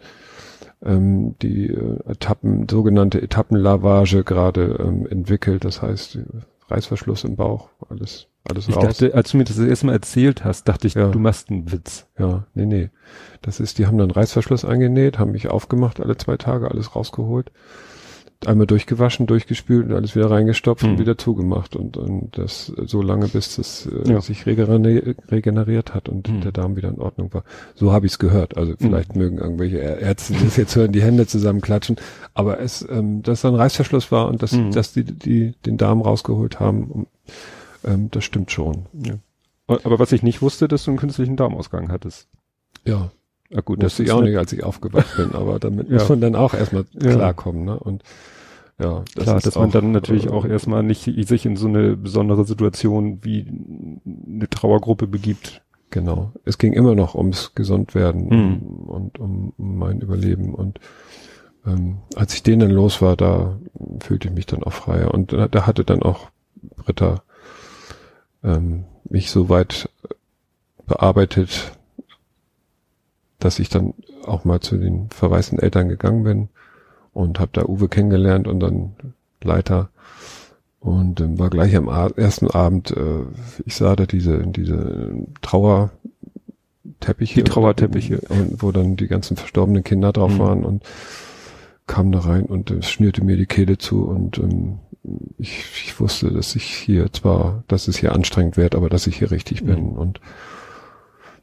[0.84, 5.66] ähm, die äh, Etappen, sogenannte Etappenlavage gerade ähm, entwickelt.
[5.66, 6.20] Das heißt,
[6.70, 8.84] Reißverschluss im Bauch, alles, alles Ich raus.
[8.84, 11.10] dachte, als du mir das das erste Mal erzählt hast, dachte ich, Ja.
[11.10, 12.06] du machst einen Witz.
[12.20, 12.90] ja, nee, nee.
[13.42, 17.52] Das ist, die haben dann Reißverschluss eingenäht, haben mich aufgemacht alle zwei Tage, alles rausgeholt.
[18.46, 20.92] Einmal durchgewaschen, durchgespült und alles wieder reingestopft Hm.
[20.92, 24.22] und wieder zugemacht und, und das so lange, bis das äh, Ja.
[24.22, 26.42] sich regeneri regeneriert hat und Hm.
[26.42, 27.44] der Darm wieder in Ordnung war.
[27.74, 28.56] So habe ich es gehört.
[28.56, 31.96] Also vielleicht mögen irgendwelche Ärzte das jetzt hören, die Hände zusammenklatschen,
[32.36, 34.72] aber es, ähm, dass da ein Reißverschluss war und dass, Hm.
[34.72, 37.08] dass die, die den Darm rausgeholt haben, um,
[37.84, 38.86] ähm, das stimmt schon.
[39.68, 42.28] Aber was ich nicht wusste, dass du einen künstlichen Darmausgang hattest.
[42.86, 43.10] Ja,
[43.56, 45.96] Ah, gut, Wusste ich auch nicht, als ich aufgewacht bin, aber damit Ja.
[45.96, 47.12] muss man dann auch erstmal Ja.
[47.12, 47.80] klarkommen, ne?
[47.80, 48.04] Und
[48.80, 51.68] ja, das Klar, dass man auch, dann natürlich äh, auch erstmal nicht sich in so
[51.68, 53.46] eine besondere Situation wie
[54.06, 55.62] eine Trauergruppe begibt.
[55.90, 56.32] Genau.
[56.44, 58.56] Es ging immer noch ums Gesundwerden Mhm.
[58.90, 60.54] und um, um mein Überleben.
[60.54, 60.80] Und
[61.66, 63.58] ähm, als ich den dann los war, da
[64.02, 65.14] fühlte ich mich dann auch freier.
[65.14, 66.28] Und da, da hatte dann auch
[66.76, 67.24] Britta
[68.44, 69.90] ähm, mich so weit
[70.86, 71.72] bearbeitet,
[73.40, 73.94] dass ich dann
[74.26, 76.50] auch mal zu den verwaisten Eltern gegangen bin
[77.14, 78.96] und habe da Uwe kennengelernt und dann
[79.44, 79.90] Leiter
[80.80, 83.22] und ähm, war gleich am A ersten Abend, äh,
[83.66, 88.22] ich sah da diese diese Trauerteppiche, Die Trauerteppiche.
[88.30, 90.40] und wo dann die ganzen verstorbenen Kinder drauf Mhm.
[90.40, 90.84] waren und
[91.88, 94.80] kam da rein und es schnürte mir die Kehle zu und ähm,
[95.38, 99.18] ich, ich wusste, dass ich hier zwar, dass es hier anstrengend wird, aber dass ich
[99.18, 99.98] hier richtig bin Mhm.
[99.98, 100.22] und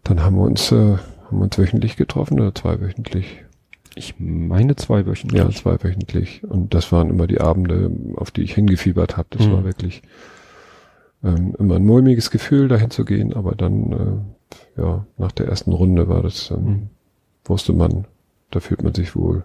[0.02, 3.42] dann haben wir uns äh, haben wir uns wöchentlich getroffen oder zweiwöchentlich?
[3.96, 5.38] Ich meine zwei Wöchentlich.
[5.40, 6.42] Ja, zweiwöchentlich.
[6.44, 9.28] Und das waren immer die Abende, auf die ich hingefiebert habe.
[9.30, 9.52] Das Mhm.
[9.52, 10.02] war wirklich
[11.22, 13.92] ähm, immer ein mulmiges Gefühl, dahin zu gehen, aber dann,
[14.76, 16.88] äh, ja, nach der ersten Runde war das, ähm, Mhm.
[17.46, 18.04] wusste man,
[18.50, 19.44] da fühlt man sich wohl.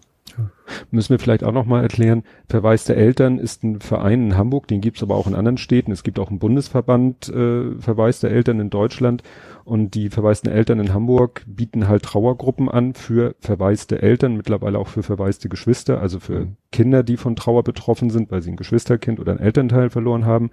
[0.91, 5.03] Müssen wir vielleicht auch nochmal erklären, Verwaiste Eltern ist ein Verein in Hamburg, den gibt's
[5.03, 5.91] aber auch in anderen Städten.
[5.91, 9.23] Es gibt auch einen Bundesverband äh, verwaiste Eltern in Deutschland
[9.65, 14.87] und die verwaisten Eltern in Hamburg bieten halt Trauergruppen an für verwaiste Eltern, mittlerweile auch
[14.87, 16.55] für verwaiste Geschwister, also für Mhm.
[16.71, 20.51] Kinder, die von Trauer betroffen sind, weil sie ein Geschwisterkind oder ein Elternteil verloren haben.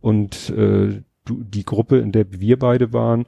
[0.00, 3.26] Und äh, du, die Gruppe, in der wir beide waren,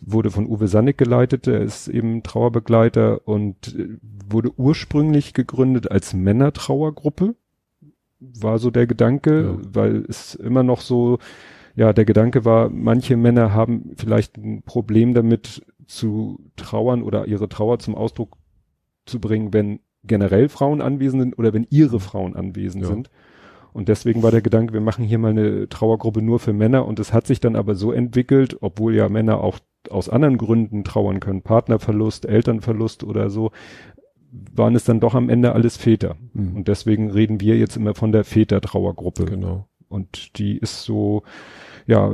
[0.00, 3.96] wurde von Uwe Sannig geleitet, der ist eben Trauerbegleiter und äh,
[4.28, 7.34] wurde ursprünglich gegründet als Männertrauergruppe.
[8.20, 9.58] War so der Gedanke, Ja.
[9.72, 11.18] weil es immer noch so
[11.76, 17.48] ja, der Gedanke war, manche Männer haben vielleicht ein Problem damit zu trauern oder ihre
[17.48, 18.36] Trauer zum Ausdruck
[19.06, 22.90] zu bringen, wenn generell Frauen anwesend sind oder wenn ihre Frauen anwesend ja.
[22.90, 23.10] sind.
[23.72, 26.98] Und deswegen war der Gedanke, wir machen hier mal eine Trauergruppe nur für Männer und
[26.98, 29.58] es hat sich dann aber so entwickelt, obwohl ja Männer auch
[29.88, 33.50] aus anderen Gründen trauern können, Partnerverlust, Elternverlust oder so,
[34.30, 36.16] waren es dann doch am Ende alles Väter.
[36.32, 36.56] Mhm.
[36.56, 39.24] Und deswegen reden wir jetzt immer von der Väter-Trauergruppe.
[39.24, 39.66] Genau.
[39.88, 41.22] Und die ist so,
[41.86, 42.12] ja,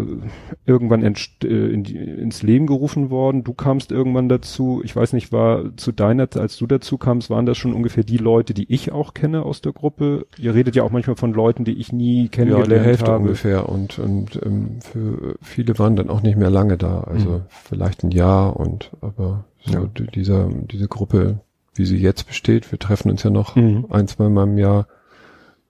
[0.65, 3.45] irgendwann äh, in die, ins Leben gerufen worden.
[3.45, 4.81] Du kamst irgendwann dazu.
[4.85, 8.17] Ich weiß nicht, war zu deiner, als du dazu kamst, waren das schon ungefähr die
[8.19, 10.27] Leute, die ich auch kenne aus der Gruppe?
[10.39, 12.75] Ihr redet ja auch manchmal von Leuten, die ich nie kennengelernt habe.
[12.75, 13.23] Ja, der Hälfte habe.
[13.23, 13.69] ungefähr.
[13.69, 17.01] Und, und ähm, für viele waren dann auch nicht mehr lange da.
[17.01, 17.43] Also mhm.
[17.49, 19.87] vielleicht ein Jahr und aber so ja.
[20.15, 21.41] dieser, diese Gruppe,
[21.75, 23.87] wie sie jetzt besteht, wir treffen uns ja noch mhm.
[23.91, 24.87] ein, zwei Mal im Jahr,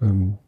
[0.01, 0.39] ähm,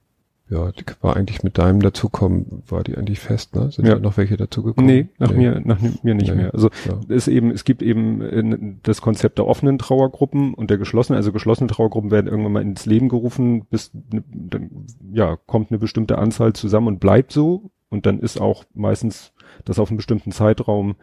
[0.51, 3.71] ja, die war eigentlich mit deinem dazukommen, war die eigentlich fest, ne?
[3.71, 3.95] Sind ja.
[3.95, 4.87] da noch welche dazugekommen?
[4.87, 5.37] Nee, nach nee.
[5.37, 6.55] mir, nach mir nicht nee, mehr.
[6.55, 7.15] Also ja.
[7.15, 11.33] ist eben, es gibt eben äh, das Konzept der offenen Trauergruppen und der geschlossenen, also
[11.33, 16.17] geschlossene Trauergruppen werden irgendwann mal ins Leben gerufen, bis ne, dann ja kommt eine bestimmte
[16.17, 19.33] Anzahl zusammen und bleibt so und dann ist auch meistens
[19.67, 20.97] das auf einen bestimmten Zeitraum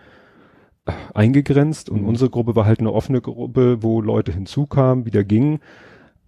[0.85, 2.07] äh, eingegrenzt und mhm.
[2.07, 5.59] unsere Gruppe war halt eine offene Gruppe, wo Leute hinzukamen, wieder gingen.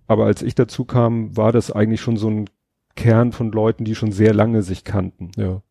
[0.05, 2.45] Aber als ich dazu kam, war das eigentlich schon so ein
[2.97, 5.31] Kern von Leuten, die schon sehr lange sich kannten.
[5.37, 5.61] Ja.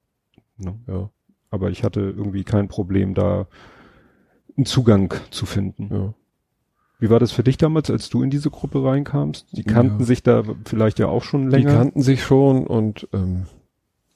[0.56, 0.78] Ne?
[0.86, 1.10] Ja.
[1.50, 3.46] Aber ich hatte irgendwie kein Problem, da
[4.56, 5.88] einen Zugang zu finden.
[5.94, 6.14] Ja.
[6.98, 9.48] Wie war das für dich damals, als du in diese Gruppe reinkamst?
[9.52, 10.06] Die kannten ja.
[10.06, 11.70] sich da vielleicht ja auch schon länger.
[11.70, 13.44] Die kannten sich schon und ähm,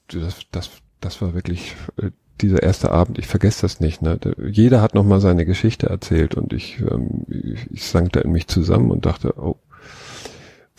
[0.07, 2.09] das, das, das war wirklich äh,
[2.41, 3.19] dieser erste Abend.
[3.19, 4.01] Ich vergesse das nicht.
[4.01, 4.19] Ne?
[4.49, 8.31] Jeder hat noch mal seine Geschichte erzählt und ich, ähm, ich, ich sank da in
[8.31, 9.57] mich zusammen und dachte, oh,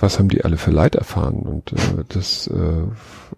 [0.03, 1.43] was haben die alle für Leid erfahren?
[1.43, 2.83] Und äh, das, äh,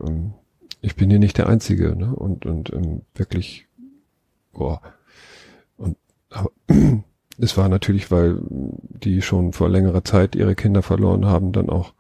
[0.05, 0.33] ähm,
[0.81, 2.15] ich bin hier nicht der Einzige, ne?
[2.17, 3.67] Und und ähm, wirklich,
[4.53, 4.81] boah.
[5.77, 5.99] Und
[6.31, 6.51] aber
[7.39, 11.93] es war natürlich, weil die schon vor längerer Zeit ihre Kinder verloren haben, dann auch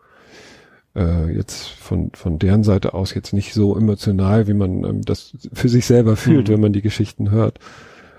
[0.97, 5.37] äh, jetzt von von deren Seite aus jetzt nicht so emotional, wie man ähm, das
[5.53, 6.53] für sich selber fühlt, mhm.
[6.55, 7.59] wenn man die Geschichten hört.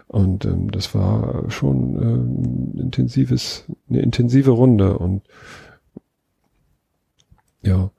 [0.07, 1.95] Und ähm, das war schon
[2.75, 5.23] ähm, intensives, eine intensive Runde und
[7.65, 7.89] ja.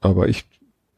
[0.00, 0.46] Aber ich,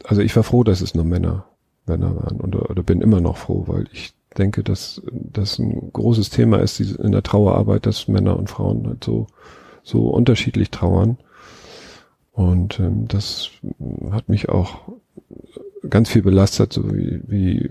[0.05, 1.47] also ich war froh, dass es nur Männer,
[1.87, 6.31] Männer waren oder, oder bin immer noch froh, weil ich denke, dass das ein großes
[6.31, 9.27] Thema ist in der Trauerarbeit, dass Männer und Frauen halt so,
[9.83, 11.19] so unterschiedlich trauern.
[12.33, 13.51] Und ähm, das
[14.13, 14.93] hat mich auch
[15.89, 17.71] ganz viel belastet, so wie, wie,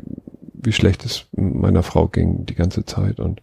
[0.54, 3.42] wie schlecht es meiner Frau ging die ganze Zeit und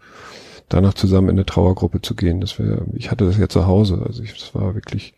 [0.68, 4.02] danach zusammen in eine Trauergruppe zu gehen, das wäre, ich hatte das ja zu Hause,
[4.04, 5.14] also ich, das war wirklich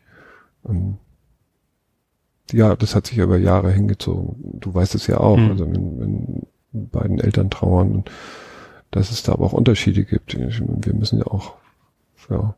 [2.53, 4.59] ja, das hat sich ja über Jahre hingezogen.
[4.61, 5.51] Du weißt es ja auch, mhm.
[5.51, 8.11] also wenn, wenn beiden Eltern trauern und
[8.91, 10.37] dass es da aber auch Unterschiede gibt.
[10.37, 11.55] Wir müssen ja auch,
[12.31, 12.55] ja,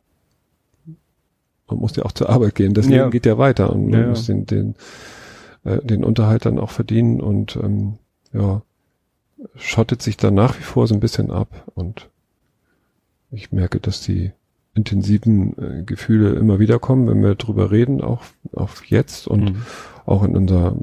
[1.68, 2.75] man muss ja auch zur Arbeit gehen.
[2.75, 4.75] Das Leben geht ja weiter und man ja, muss den, den,
[5.64, 7.99] äh, den Unterhalt dann auch verdienen und ähm,
[8.33, 8.62] ja,
[9.57, 12.09] schottet sich dann nach wie vor so ein bisschen ab und
[13.33, 14.33] ich merke, dass die
[14.74, 19.62] intensiven äh, Gefühle immer wieder kommen, wenn wir drüber reden, auch, auch jetzt und mhm.
[20.06, 20.76] auch in unser,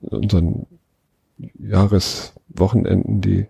[0.00, 0.66] unseren
[1.58, 3.46] Jahreswochenenden, die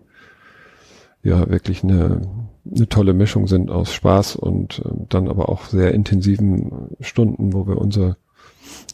[1.23, 2.21] ja wirklich eine,
[2.69, 7.67] eine tolle Mischung sind aus Spaß und äh, dann aber auch sehr intensiven Stunden, wo
[7.67, 8.17] wir unsere,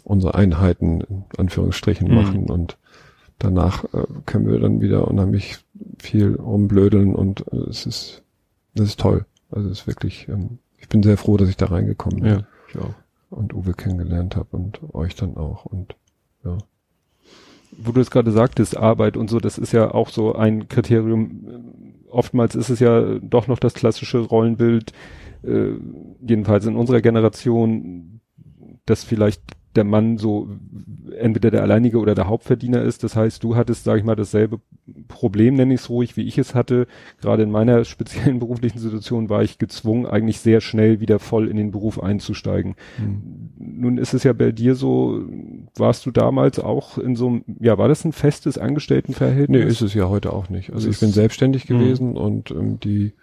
[0.04, 2.16] unsere Einheiten in Anführungsstrichen mhm.
[2.16, 2.78] machen und
[3.38, 5.58] danach äh, können wir dann wieder unheimlich
[5.98, 8.24] viel rumblödeln und äh, es ist,
[8.76, 9.26] das ist toll.
[9.52, 10.60] Also es ist wirklich ähm,
[10.90, 12.32] ich bin sehr froh, dass ich da reingekommen bin.
[12.32, 12.96] Ja, ich auch.
[13.30, 15.96] Und Uwe kennengelernt habe und euch dann auch und
[16.44, 16.58] ja.
[17.78, 21.46] Wo du es gerade sagtest, Arbeit und so, das ist ja auch so ein Kriterium.
[22.10, 24.94] Oftmals ist es ja doch noch das klassische Rollenbild,
[25.44, 25.74] äh,
[26.26, 28.22] jedenfalls in unserer Generation,
[28.88, 29.44] dass vielleicht
[29.76, 30.50] der Mann so
[31.18, 33.04] entweder der alleinige oder der Hauptverdiener ist.
[33.04, 34.60] Das heißt, du hattest, sage ich mal, dasselbe
[35.08, 36.88] Problem, nenne ich es ruhig, wie ich es hatte.
[37.22, 41.58] Gerade in meiner speziellen beruflichen Situation war ich gezwungen, eigentlich sehr schnell wieder voll in
[41.58, 42.76] den Beruf einzusteigen.
[42.98, 43.50] Mhm.
[43.58, 45.24] Nun ist es ja bei dir so,
[45.76, 49.64] warst du damals auch in so einem, ja, war das ein festes Angestelltenverhältnis?
[49.64, 50.74] Nee, ist es ja heute auch nicht.
[50.74, 51.78] Also ich bin selbstständig mhm.
[51.78, 53.14] gewesen und ähm, die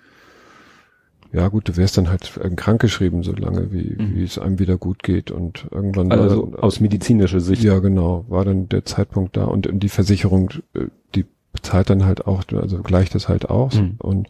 [1.32, 4.14] ja gut, du wärst dann halt krankgeschrieben, solange wie, mhm.
[4.14, 6.10] wie es einem wieder gut geht und irgendwann.
[6.12, 7.62] Also dann, aus medizinischer Sicht.
[7.62, 12.26] Ja, genau, war dann der Zeitpunkt da und die Versicherung, äh, die bezahlt dann halt
[12.26, 13.94] auch, also gleicht das halt aus mhm.
[13.98, 14.28] und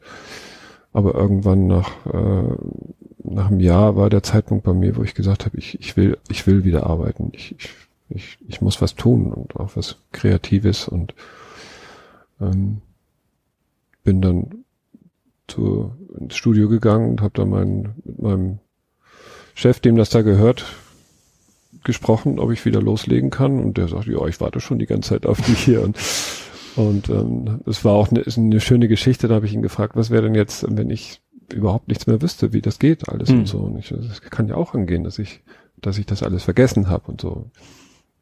[0.93, 2.57] aber irgendwann nach äh,
[3.23, 6.17] nach einem Jahr war der Zeitpunkt bei mir, wo ich gesagt habe, ich, ich will
[6.29, 7.31] ich will wieder arbeiten.
[7.35, 7.69] Ich, ich
[8.09, 11.15] ich, ich muss was tun und auch was Kreatives und
[12.41, 12.81] ähm,
[14.05, 14.65] bin dann
[15.49, 18.59] zu, ins Studio gegangen und habe da meinen, mit meinem
[19.55, 20.67] Chef, dem das da gehört,
[21.85, 23.61] gesprochen, ob ich wieder loslegen kann.
[23.61, 25.83] Und der sagt, ja, ich warte schon die ganze Zeit auf dich hier.
[25.85, 25.97] Und,
[26.77, 29.29] und ähm, es war auch eine, eine schöne Geschichte.
[29.29, 32.53] Da habe ich ihn gefragt, was wäre denn jetzt, wenn ich überhaupt nichts mehr wüsste,
[32.53, 33.39] wie das geht, alles mhm.
[33.39, 33.59] und so.
[33.61, 35.43] Und ich, das kann ja auch angehen, dass ich,
[35.81, 37.51] dass ich das alles vergessen habe und so.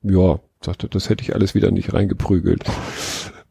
[0.02, 2.64] Ja, sagte, das hätte ich alles wieder nicht reingeprügelt.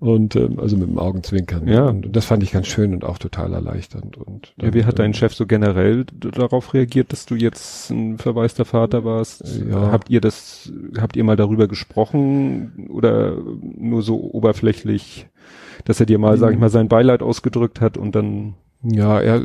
[0.04, 1.66] Und ähm, also mit dem Augenzwinkern.
[1.66, 1.88] Ja.
[1.88, 4.18] Und das fand ich ganz schön und auch total erleichternd.
[4.18, 8.18] Und dann, ja, wie hat dein Chef so generell darauf reagiert, dass du jetzt ein
[8.18, 9.46] verwaister Vater warst?
[9.66, 9.94] Ja.
[9.94, 15.28] Habt ihr das, habt ihr mal darüber gesprochen oder nur so oberflächlich,
[15.86, 19.42] dass er dir mal, sag ich mal, sein Beileid ausgedrückt hat und dann ja, er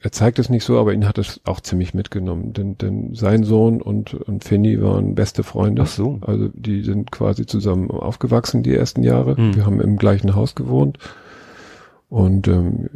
[0.00, 3.44] er zeigt es nicht so, aber ihn hat es auch ziemlich mitgenommen, denn, denn sein
[3.44, 5.82] Sohn und, und Finny waren beste Freunde.
[5.82, 6.18] Ach so.
[6.20, 9.36] Also die sind quasi zusammen aufgewachsen die ersten Jahre.
[9.36, 9.54] Hm.
[9.54, 10.98] Wir haben im gleichen Haus gewohnt.
[12.08, 12.88] Und ähm,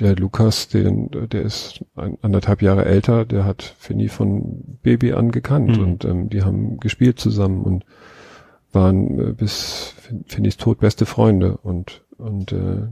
[0.00, 5.30] der Lukas, den, der ist ein, anderthalb Jahre älter, der hat Finny von Baby an
[5.30, 5.84] gekannt hm.
[5.84, 7.84] und ähm, die haben gespielt zusammen und
[8.72, 9.94] waren äh, bis
[10.26, 12.88] Finnys Tod beste Freunde und und äh,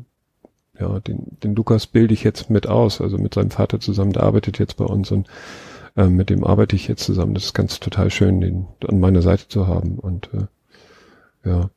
[0.78, 4.24] ja, den, den Lukas bilde ich jetzt mit aus, also mit seinem Vater zusammen, der
[4.24, 5.28] arbeitet jetzt bei uns und
[5.96, 7.34] äh, mit dem arbeite ich jetzt zusammen.
[7.34, 9.98] Das ist ganz total schön, den an meiner Seite zu haben.
[9.98, 11.70] Und äh, ja,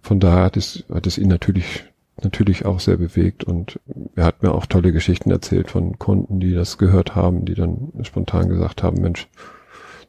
[0.00, 1.84] von daher hat es, hat es ihn natürlich
[2.22, 3.80] natürlich auch sehr bewegt und
[4.14, 7.92] er hat mir auch tolle Geschichten erzählt von Kunden, die das gehört haben, die dann
[8.02, 9.28] spontan gesagt haben, Mensch,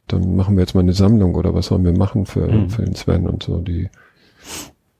[0.06, 2.68] dann machen wir jetzt mal eine Sammlung oder was sollen wir machen für, mhm.
[2.68, 3.88] für den Sven und so, die,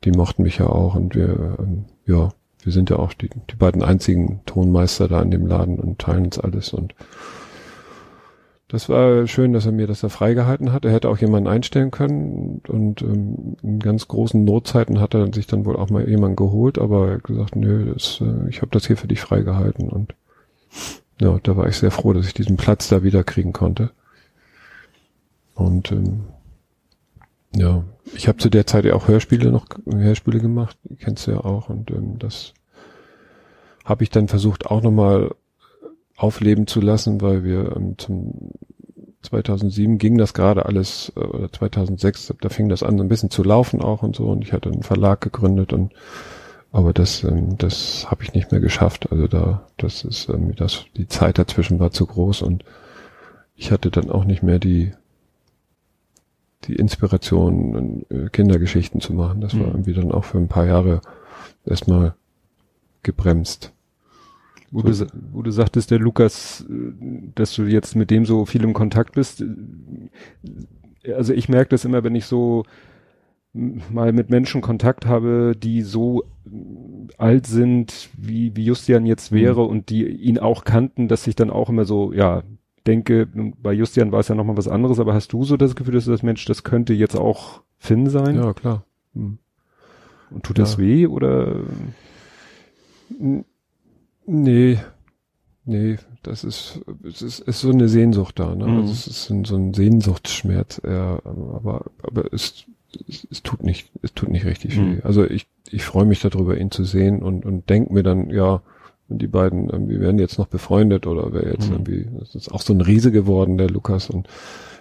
[0.04, 2.30] die mochten mich ja auch und wir, ähm, ja,
[2.64, 6.26] wir sind ja auch die, die beiden einzigen Tonmeister da in dem Laden und teilen
[6.26, 6.94] uns alles und
[8.68, 10.84] das war schön, dass er mir das da freigehalten hat.
[10.84, 15.46] Er hätte auch jemanden einstellen können und ähm, in ganz großen Notzeiten hat er sich
[15.46, 18.70] dann wohl auch mal jemanden geholt, aber er hat gesagt, nö, das, äh, ich habe
[18.72, 20.14] das hier für dich freigehalten und
[21.20, 23.90] ja, da war ich sehr froh, dass ich diesen Platz da wieder kriegen konnte.
[25.54, 26.24] Und ähm,
[27.54, 31.44] ja, ich habe zu der Zeit ja auch Hörspiele noch Hörspiele gemacht, kennst du ja
[31.44, 32.53] auch und ähm, das
[33.84, 35.34] habe ich dann versucht auch nochmal
[36.16, 38.52] aufleben zu lassen, weil wir ähm, zum
[39.22, 43.30] 2007 ging das gerade alles äh, oder 2006 da fing das an so ein bisschen
[43.30, 45.94] zu laufen auch und so und ich hatte einen Verlag gegründet und
[46.72, 50.84] aber das ähm, das habe ich nicht mehr geschafft also da das ist ähm, das
[50.98, 52.64] die Zeit dazwischen war zu groß und
[53.56, 54.92] ich hatte dann auch nicht mehr die
[56.66, 59.40] die Inspiration, äh, Kindergeschichten zu machen.
[59.40, 59.72] Das war mhm.
[59.72, 61.00] irgendwie dann auch für ein paar Jahre
[61.66, 62.14] erstmal
[63.02, 63.72] gebremst.
[64.74, 66.92] Wo, du, wo du sagtest, der Lukas, äh,
[67.36, 69.40] dass du jetzt mit dem so viel im Kontakt bist.
[71.04, 72.64] Äh, also ich merke das immer, wenn ich so
[73.52, 76.24] mal mit Menschen Kontakt habe, die so
[77.18, 79.68] alt sind, wie, wie Justian jetzt wäre mhm.
[79.68, 82.42] und die ihn auch kannten, dass ich dann auch immer so, ja,
[82.84, 83.28] denke,
[83.62, 86.06] bei Justian war es ja nochmal was anderes, aber hast du so das Gefühl, dass
[86.06, 88.34] du das Mensch, das könnte jetzt auch Finn sein?
[88.34, 88.84] Ja, klar.
[89.14, 89.38] Hm.
[90.30, 90.64] Und tut ja.
[90.64, 91.60] das weh oder?
[94.26, 94.78] Nee,
[95.64, 98.66] nee, das ist, es ist, ist so eine Sehnsucht da, ne?
[98.66, 98.80] Mhm.
[98.80, 102.64] Also es ist so ein Sehnsuchtsschmerz, ja, aber, aber es,
[103.08, 104.96] es, es tut nicht, es tut nicht richtig mhm.
[104.96, 105.02] weh.
[105.02, 108.62] Also ich, ich freue mich darüber, ihn zu sehen und, und denke mir dann, ja,
[109.08, 111.74] und die beiden irgendwie werden jetzt noch befreundet oder wer jetzt mhm.
[111.74, 114.28] irgendwie, das ist auch so ein Riese geworden, der Lukas und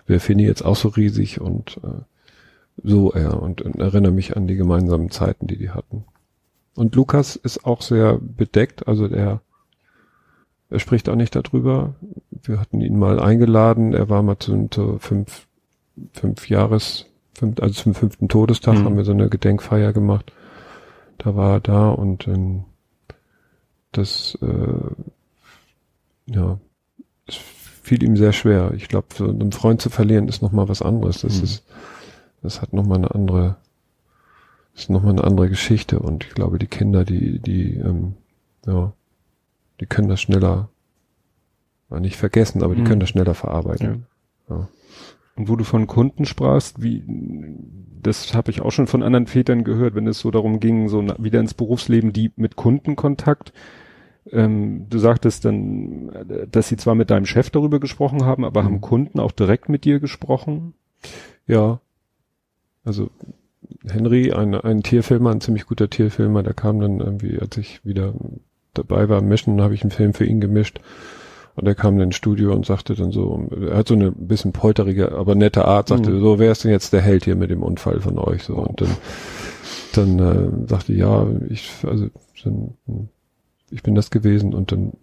[0.08, 2.04] wer finde jetzt auch so riesig und äh,
[2.84, 6.06] so, ja, und, und erinnere mich an die gemeinsamen Zeiten, die die hatten.
[6.76, 9.42] Und Lukas ist auch sehr bedeckt, also der,
[10.70, 11.96] er spricht auch nicht darüber.
[12.32, 15.48] Wir hatten ihn mal eingeladen, er war mal zu, zu fünf,
[16.14, 17.06] fünf Jahres,
[17.36, 18.86] fünf, also zum fünften Todestag mhm.
[18.86, 20.34] haben wir so eine Gedenkfeier gemacht.
[21.20, 22.66] Da war er da und ähm,
[23.92, 25.14] das äh,
[26.28, 26.60] ja,
[27.28, 28.74] es fiel ihm sehr schwer.
[28.76, 31.22] Ich glaube, so einen Freund zu verlieren ist nochmal was anderes.
[31.22, 31.44] Das mhm.
[31.44, 31.64] ist,
[32.42, 33.58] das hat nochmal eine andere,
[34.76, 36.00] ist nochmal eine andere Geschichte.
[36.00, 38.16] Und ich glaube, die Kinder, die, die, ähm,
[38.66, 38.94] ja,
[39.80, 40.70] die können das schneller,
[41.90, 42.86] nicht vergessen, aber die mhm.
[42.86, 44.08] können das schneller verarbeiten.
[44.50, 44.56] Ja.
[44.56, 44.68] ja.
[45.36, 47.04] Und wo du von Kunden sprachst, wie
[48.02, 51.02] das habe ich auch schon von anderen Vätern gehört, wenn es so darum ging, so
[51.18, 53.54] wieder ins Berufsleben, die mit Kundenkontakt,
[54.32, 58.66] ähm, du sagtest dann, dass sie zwar mit deinem Chef darüber gesprochen haben, aber mhm.
[58.66, 60.74] haben Kunden auch direkt mit dir gesprochen?
[61.48, 61.80] Ja.
[62.86, 63.10] Also
[63.90, 68.14] Henry, ein, ein Tierfilmer, ein ziemlich guter Tierfilmer, der kam dann irgendwie, als ich wieder
[68.74, 70.80] dabei war, mischen, habe ich einen Film für ihn gemischt.
[71.56, 74.54] Und er kam dann ins Studio und sagte dann so, er hat so eine bisschen
[74.54, 76.20] polterige, aber nette Art, sagte mhm.
[76.20, 78.44] so, wer ist denn jetzt der Held hier mit dem Unfall von euch?
[78.44, 78.98] So, und dann,
[79.94, 82.08] dann äh, sagte ja, ich, also
[82.44, 82.74] dann,
[83.70, 84.94] ich bin das gewesen und dann,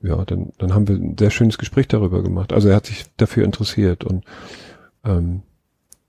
[0.00, 2.54] ja, dann, dann haben wir ein sehr schönes Gespräch darüber gemacht.
[2.54, 4.24] Also er hat sich dafür interessiert und
[5.04, 5.42] ähm,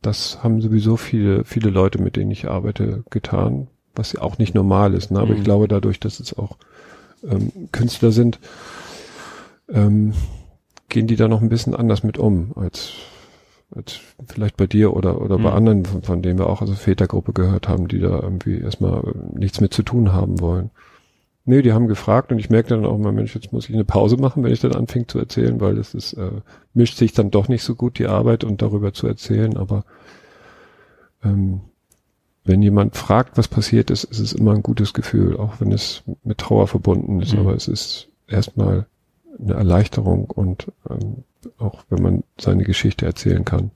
[0.06, 4.54] das haben sowieso viele, viele Leute, mit denen ich arbeite, getan, was ja auch nicht
[4.54, 5.12] normal ist.
[5.12, 5.20] Ne?
[5.20, 5.38] Aber mhm.
[5.38, 6.58] ich glaube dadurch, dass es auch
[7.24, 8.40] ähm, Künstler sind,
[9.70, 10.14] ähm,
[10.90, 12.94] gehen die da noch ein bisschen anders mit um als,
[13.76, 15.44] als vielleicht bei dir oder, oder mhm.
[15.44, 19.04] bei anderen, von, von denen wir auch also Vätergruppe gehört haben, die da irgendwie erstmal
[19.34, 20.70] nichts mit zu tun haben wollen.
[21.48, 23.86] Nee, die haben gefragt und ich merkte dann auch mal, Mensch, jetzt muss ich eine
[23.86, 26.42] Pause machen, wenn ich dann anfing zu erzählen, weil das ist, äh,
[26.74, 29.86] mischt sich dann doch nicht so gut die Arbeit und darüber zu erzählen, aber
[31.24, 31.62] ähm,
[32.46, 36.04] wenn jemand fragt, was passiert ist, ist es immer ein gutes Gefühl, auch wenn es
[36.24, 37.40] mit Trauer verbunden ist, mhm.
[37.40, 38.88] aber es ist erstmal
[39.40, 41.24] eine Erleichterung und ähm,
[41.60, 43.70] auch wenn man seine Geschichte erzählen kann,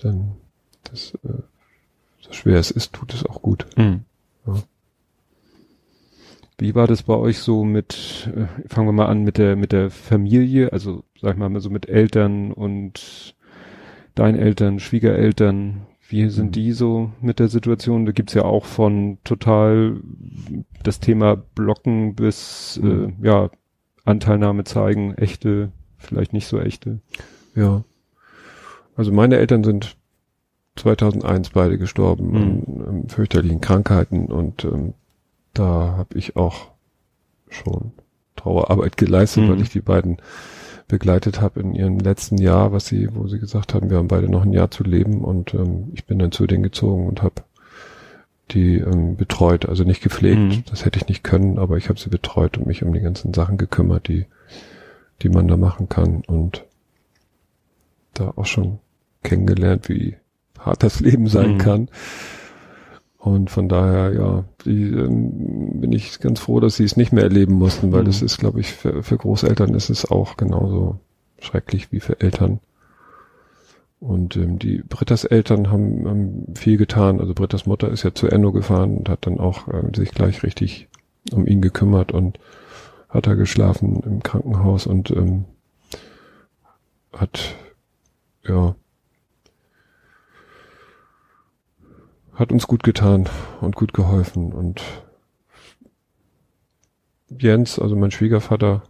[0.00, 0.36] dann
[0.84, 1.42] das, äh,
[2.20, 3.66] so schwer es ist, tut es auch gut.
[3.76, 4.04] Mhm.
[4.46, 4.62] Ja.
[6.58, 9.72] Wie war das bei euch so mit, äh, fangen wir mal an mit der, mit
[9.72, 13.34] der Familie, also sag ich mal so mit Eltern und
[14.14, 16.52] deinen Eltern, Schwiegereltern, wie sind mhm.
[16.52, 18.06] die so mit der Situation?
[18.06, 20.00] Da gibt's ja auch von total
[20.82, 23.16] das Thema Blocken bis mhm.
[23.20, 23.50] äh, ja
[24.04, 27.00] Anteilnahme zeigen, echte, vielleicht nicht so echte.
[27.54, 27.84] Ja.
[28.94, 29.96] Also meine Eltern sind
[30.76, 32.36] 2001 beide gestorben mhm.
[32.36, 34.94] an ähm, fürchterlichen Krankheiten und ähm,
[35.58, 36.68] da habe ich auch
[37.48, 37.92] schon
[38.36, 39.50] Trauerarbeit geleistet, mhm.
[39.50, 40.18] weil ich die beiden
[40.88, 44.28] begleitet habe in ihrem letzten Jahr, was sie, wo sie gesagt haben, wir haben beide
[44.28, 47.42] noch ein Jahr zu leben und ähm, ich bin dann zu denen gezogen und habe
[48.52, 50.64] die ähm, betreut, also nicht gepflegt, mhm.
[50.70, 53.34] das hätte ich nicht können, aber ich habe sie betreut und mich um die ganzen
[53.34, 54.26] Sachen gekümmert, die,
[55.22, 56.64] die man da machen kann und
[58.14, 58.78] da auch schon
[59.24, 60.16] kennengelernt, wie
[60.60, 61.58] hart das Leben sein mhm.
[61.58, 61.88] kann.
[63.26, 67.24] Und von daher, ja, die, ähm, bin ich ganz froh, dass sie es nicht mehr
[67.24, 68.06] erleben mussten, weil mhm.
[68.06, 71.00] das ist, glaube ich, für, für Großeltern ist es auch genauso
[71.40, 72.60] schrecklich wie für Eltern.
[73.98, 77.18] Und ähm, die Britta's Eltern haben, haben viel getan.
[77.18, 80.44] Also Britta's Mutter ist ja zu Enno gefahren und hat dann auch äh, sich gleich
[80.44, 80.86] richtig
[81.32, 82.38] um ihn gekümmert und
[83.08, 85.46] hat da geschlafen im Krankenhaus und ähm,
[87.12, 87.56] hat
[88.46, 88.76] ja
[92.36, 93.28] hat uns gut getan
[93.60, 94.52] und gut geholfen.
[94.52, 94.82] Und
[97.28, 98.82] Jens, also mein Schwiegervater,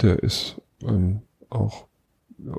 [0.00, 1.86] der ist ähm, auch,
[2.38, 2.56] ja,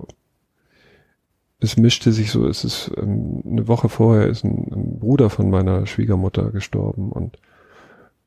[1.59, 5.49] es mischte sich so, es ist ähm, eine Woche vorher ist ein, ein, Bruder von
[5.49, 7.39] meiner Schwiegermutter gestorben und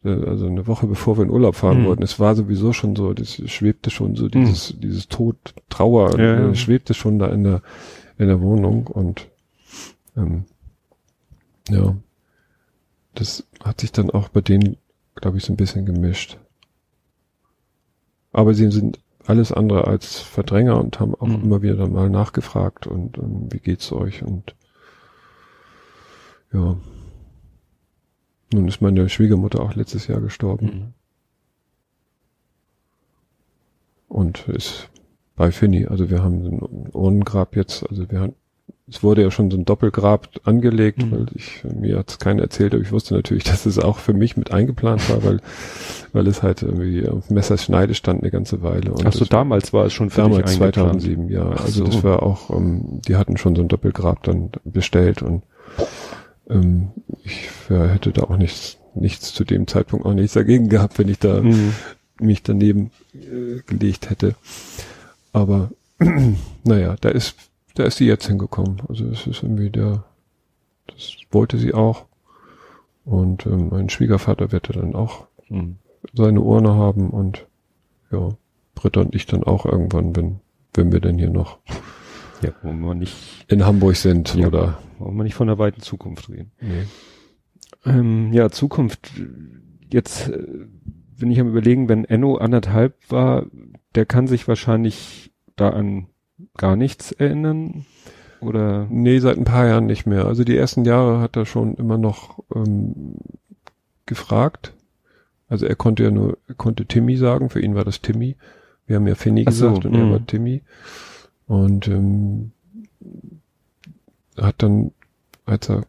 [0.05, 1.87] äh, also eine Woche bevor wir in Urlaub fahren mhm.
[1.87, 4.81] wollten, es war sowieso schon so, das schwebte schon so, dieses, mhm.
[4.81, 5.37] dieses Tod,
[5.69, 6.55] Trauer, ja, ja.
[6.57, 7.63] schwebte schon da in der,
[8.19, 9.29] in der Wohnung und
[10.17, 10.45] ähm,
[11.69, 11.97] ja.
[13.15, 14.77] Das hat sich dann auch bei denen,
[15.17, 16.39] glaube ich, so ein bisschen gemischt.
[18.33, 21.43] Aber sie sind alles andere als Verdränger und haben auch mhm.
[21.43, 24.55] immer wieder mal nachgefragt und, und ähm, wie geht's euch und
[26.53, 26.77] ja.
[28.53, 30.67] Nun ist meine Schwiegermutter auch letztes Jahr gestorben.
[30.67, 30.95] Mhm.
[34.09, 34.91] Und ist
[35.37, 35.87] bei Finny.
[35.87, 38.35] Also wir haben ein Urnengrab jetzt, also wir haben
[38.91, 41.11] es wurde ja schon so ein Doppelgrab angelegt, mhm.
[41.13, 44.13] weil ich, mir hat es keiner erzählt, aber ich wusste natürlich, dass es auch für
[44.13, 45.41] mich mit eingeplant war, weil,
[46.13, 48.93] weil es halt irgendwie auf Messerschneide stand eine ganze Weile.
[48.93, 51.51] Und Ach so, damals war es schon für Damals 2007, ja.
[51.55, 51.91] Ach also so.
[51.91, 55.43] das war auch, ähm, die hatten schon so ein Doppelgrab dann bestellt und
[56.49, 56.89] ähm,
[57.23, 61.09] ich ja, hätte da auch nichts, nichts zu dem Zeitpunkt auch nichts dagegen gehabt, wenn
[61.09, 61.75] ich da mhm.
[62.21, 64.35] mich daneben äh, gelegt hätte.
[65.33, 65.71] Aber
[66.65, 67.37] naja, da ist
[67.75, 68.83] da ist sie jetzt hingekommen.
[68.89, 70.05] Also es ist irgendwie der,
[70.87, 72.07] das wollte sie auch.
[73.05, 75.77] Und ähm, mein Schwiegervater wird dann auch mhm.
[76.13, 77.47] seine Urne haben und
[78.11, 78.31] ja,
[78.75, 80.41] Britta und ich dann auch irgendwann, wenn,
[80.75, 81.59] wenn wir denn hier noch
[82.43, 85.81] ja, wo man nicht in Hamburg sind ja, oder wollen wir nicht von der weiten
[85.81, 86.53] Zukunft reden.
[86.61, 86.87] Nee.
[87.85, 89.11] Ähm, ja, Zukunft.
[89.91, 90.67] Jetzt äh,
[91.19, 93.47] bin ich am überlegen, wenn Enno anderthalb war,
[93.95, 96.07] der kann sich wahrscheinlich da an
[96.57, 97.87] gar nichts erinnern?
[98.41, 98.87] Oder?
[98.91, 100.27] Nee, seit ein paar Jahren nicht mehr.
[100.27, 103.17] Also die ersten Jahre hat er schon immer noch ähm,
[104.07, 104.73] gefragt.
[105.49, 108.37] Also er konnte ja nur, er konnte Timmy sagen, für ihn war das Timmy.
[108.87, 109.99] Wir haben ja Finny gesagt so, und mh.
[109.99, 110.63] er war Timmy.
[111.47, 112.53] Und ähm,
[114.37, 114.93] hat dann,
[115.45, 115.85] als er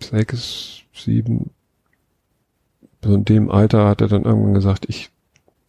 [0.00, 1.50] sechs, sieben,
[3.02, 5.10] so in dem Alter hat er dann irgendwann gesagt, ich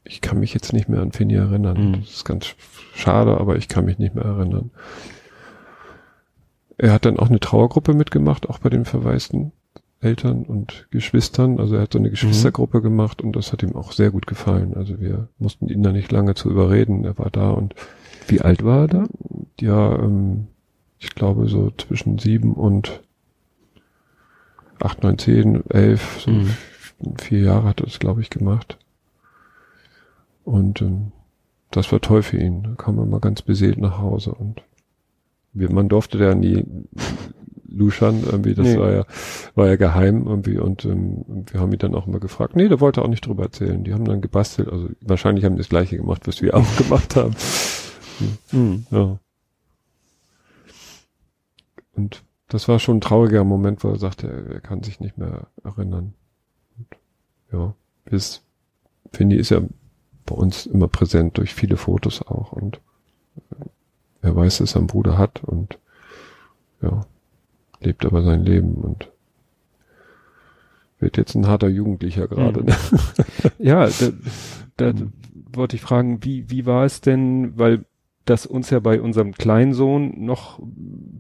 [0.08, 1.90] ich kann mich jetzt nicht mehr an Finny erinnern.
[1.90, 2.02] Mhm.
[2.02, 2.56] Das ist ganz
[2.94, 4.72] schade, aber ich kann mich nicht mehr erinnern.
[6.78, 9.52] Er hat dann auch eine Trauergruppe mitgemacht, auch bei den verwaisten
[10.00, 11.60] Eltern und Geschwistern.
[11.60, 12.84] Also er hat so eine Geschwistergruppe mhm.
[12.84, 14.76] gemacht und das hat ihm auch sehr gut gefallen.
[14.76, 17.04] Also wir mussten ihn da nicht lange zu überreden.
[17.04, 17.74] Er war da und
[18.28, 19.08] wie alt war er da?
[19.60, 20.48] Ja, ähm,
[21.00, 23.02] ich glaube so zwischen sieben und
[24.80, 26.52] acht, neun, zehn, elf, so mhm.
[27.18, 28.78] vier Jahre hat er das, glaube ich, gemacht.
[30.48, 31.12] Und ähm,
[31.72, 32.64] das war toll für ihn.
[32.64, 34.62] Da kam er mal ganz beseelt nach Hause und
[35.52, 36.66] wir, man durfte da nie
[37.68, 38.78] luschern, irgendwie, das nee.
[38.78, 39.06] war ja,
[39.56, 42.56] war ja geheim irgendwie und ähm, wir haben ihn dann auch immer gefragt.
[42.56, 43.84] Nee, der wollte auch nicht drüber erzählen.
[43.84, 47.18] Die haben dann gebastelt, also wahrscheinlich haben die das gleiche gemacht, was wir auch gemacht
[47.18, 47.36] haben.
[48.54, 48.86] Mhm.
[48.90, 49.20] Ja.
[51.94, 55.18] Und das war schon ein trauriger Moment, wo er sagte, er, er kann sich nicht
[55.18, 56.14] mehr erinnern.
[56.78, 56.88] Und,
[57.52, 57.74] ja,
[58.06, 58.44] bis
[59.12, 59.60] Finny ist ja
[60.28, 62.80] bei uns immer präsent durch viele Fotos auch und
[64.22, 65.80] er weiß, dass er einen Bruder hat und
[66.82, 67.06] ja,
[67.80, 69.12] lebt aber sein Leben und
[71.00, 72.64] wird jetzt ein harter Jugendlicher gerade.
[72.64, 72.74] Mhm.
[73.60, 74.12] ja, da,
[74.78, 75.14] da mhm.
[75.54, 77.86] wollte ich fragen, wie, wie war es denn, weil
[78.26, 80.60] das uns ja bei unserem Kleinsohn noch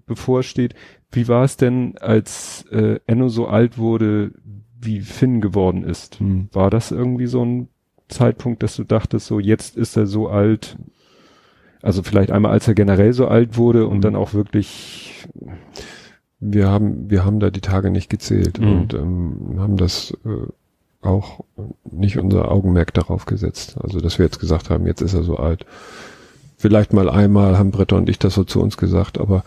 [0.05, 0.75] bevorsteht,
[1.11, 4.33] wie war es denn, als äh, Enno so alt wurde,
[4.79, 6.19] wie Finn geworden ist?
[6.19, 6.49] Mhm.
[6.51, 7.69] War das irgendwie so ein
[8.07, 10.77] Zeitpunkt, dass du dachtest, so jetzt ist er so alt,
[11.81, 14.01] also vielleicht einmal, als er generell so alt wurde und mhm.
[14.01, 15.27] dann auch wirklich.
[16.39, 18.71] Wir haben, wir haben da die Tage nicht gezählt mhm.
[18.71, 21.43] und ähm, haben das äh, auch
[21.83, 23.75] nicht unser Augenmerk darauf gesetzt.
[23.81, 25.65] Also, dass wir jetzt gesagt haben, jetzt ist er so alt.
[26.57, 29.43] Vielleicht mal einmal haben Britta und ich das so zu uns gesagt, aber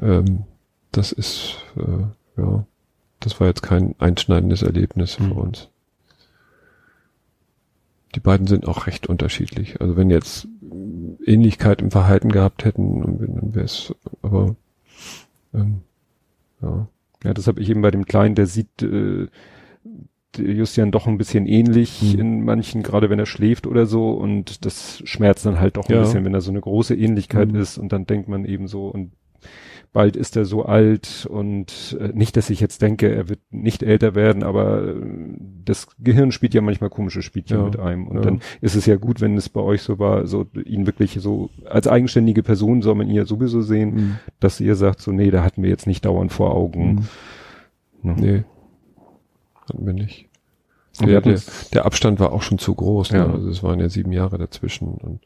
[0.00, 0.44] ähm,
[0.90, 2.64] das ist, äh, ja,
[3.20, 5.28] das war jetzt kein einschneidendes Erlebnis mhm.
[5.28, 5.68] für uns
[8.14, 9.80] die beiden sind auch recht unterschiedlich.
[9.80, 10.48] Also wenn jetzt
[11.24, 14.56] Ähnlichkeit im Verhalten gehabt hätten, dann wäre es, aber
[15.54, 15.82] ähm,
[16.60, 16.88] ja.
[17.24, 19.28] Ja, das habe ich eben bei dem Kleinen, der sieht äh,
[20.36, 22.18] Justian doch ein bisschen ähnlich mhm.
[22.18, 25.94] in manchen, gerade wenn er schläft oder so, und das schmerzt dann halt doch ein
[25.94, 26.00] ja.
[26.00, 27.60] bisschen, wenn da so eine große Ähnlichkeit mhm.
[27.60, 29.12] ist und dann denkt man eben so, und
[29.92, 33.82] bald ist er so alt und äh, nicht, dass ich jetzt denke, er wird nicht
[33.82, 34.94] älter werden, aber äh,
[35.64, 38.22] das Gehirn spielt ja manchmal komische Spielchen ja, mit einem und ja.
[38.22, 41.50] dann ist es ja gut, wenn es bei euch so war, so ihn wirklich so
[41.66, 44.18] als eigenständige Person soll man ihn ja sowieso sehen, mhm.
[44.40, 47.06] dass ihr sagt so, nee, da hatten wir jetzt nicht dauernd vor Augen.
[48.02, 48.10] Mhm.
[48.10, 48.14] Ne?
[48.18, 48.44] Nee,
[49.68, 50.28] hatten wir nicht.
[51.00, 51.40] Der, der,
[51.72, 53.12] der, Abstand war auch schon zu groß.
[53.12, 53.18] Ne?
[53.18, 53.32] Ja.
[53.32, 54.88] Also es waren ja sieben Jahre dazwischen.
[54.88, 55.20] Und,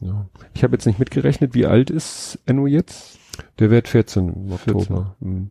[0.00, 0.26] ja.
[0.52, 3.19] Ich habe jetzt nicht mitgerechnet, wie alt ist Enno jetzt?
[3.58, 5.16] Der wird 14 im Oktober.
[5.20, 5.28] 14.
[5.28, 5.50] Mhm.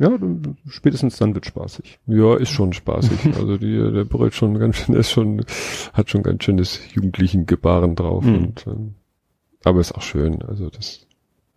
[0.00, 0.18] Ja,
[0.66, 2.00] spätestens dann wird spaßig.
[2.06, 3.26] Ja, ist schon spaßig.
[3.36, 5.44] also die, der brüllt schon ganz schön, ist schon,
[5.92, 8.24] hat schon ganz schönes jugendlichen Gebaren drauf.
[8.24, 8.34] Mhm.
[8.34, 8.94] Und, ähm,
[9.62, 10.40] aber ist auch schön.
[10.42, 11.06] Also das,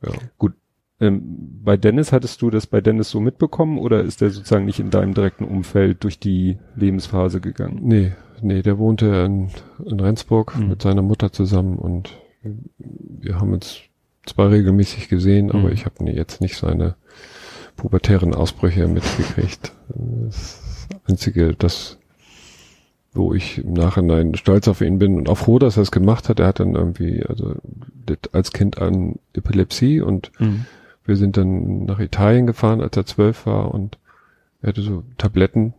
[0.05, 0.11] ja.
[0.37, 0.53] Gut.
[0.99, 1.21] Ähm,
[1.63, 4.89] bei Dennis hattest du das bei Dennis so mitbekommen oder ist der sozusagen nicht in
[4.89, 7.79] deinem direkten Umfeld durch die Lebensphase gegangen?
[7.81, 8.11] Nee,
[8.41, 9.49] nee, der wohnte in,
[9.85, 10.67] in Rendsburg mhm.
[10.67, 13.81] mit seiner Mutter zusammen und wir haben uns
[14.25, 15.73] zwar regelmäßig gesehen, aber mhm.
[15.73, 16.95] ich habe jetzt nicht seine
[17.75, 19.71] pubertären Ausbrüche mitgekriegt.
[19.89, 21.97] Das Einzige, das,
[23.13, 26.29] wo ich im Nachhinein stolz auf ihn bin und auch froh, dass er es gemacht
[26.29, 26.39] hat.
[26.39, 27.55] Er hat dann irgendwie, also
[28.31, 30.65] als Kind an Epilepsie und mhm.
[31.05, 33.97] wir sind dann nach Italien gefahren, als er zwölf war und
[34.61, 35.73] er hatte so Tabletten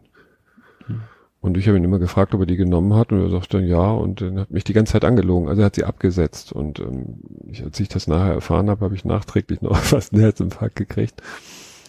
[1.45, 3.67] und ich habe ihn immer gefragt, ob er die genommen hat und er sagte dann
[3.67, 5.51] ja und dann hat mich die ganze Zeit angelogen.
[5.51, 7.19] Also er hat sie abgesetzt und ähm,
[7.51, 11.21] ich, als ich das nachher erfahren habe, habe ich nachträglich noch fast einen Herzinfarkt gekriegt.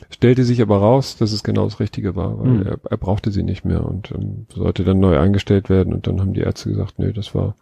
[0.09, 2.67] Stellte sich aber raus, dass es genau das Richtige war, weil mhm.
[2.67, 6.19] er, er, brauchte sie nicht mehr und ähm, sollte dann neu eingestellt werden und dann
[6.19, 7.55] haben die Ärzte gesagt, nee, das war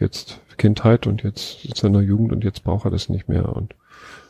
[0.00, 3.28] jetzt Kindheit und jetzt ist er in der Jugend und jetzt braucht er das nicht
[3.28, 3.76] mehr und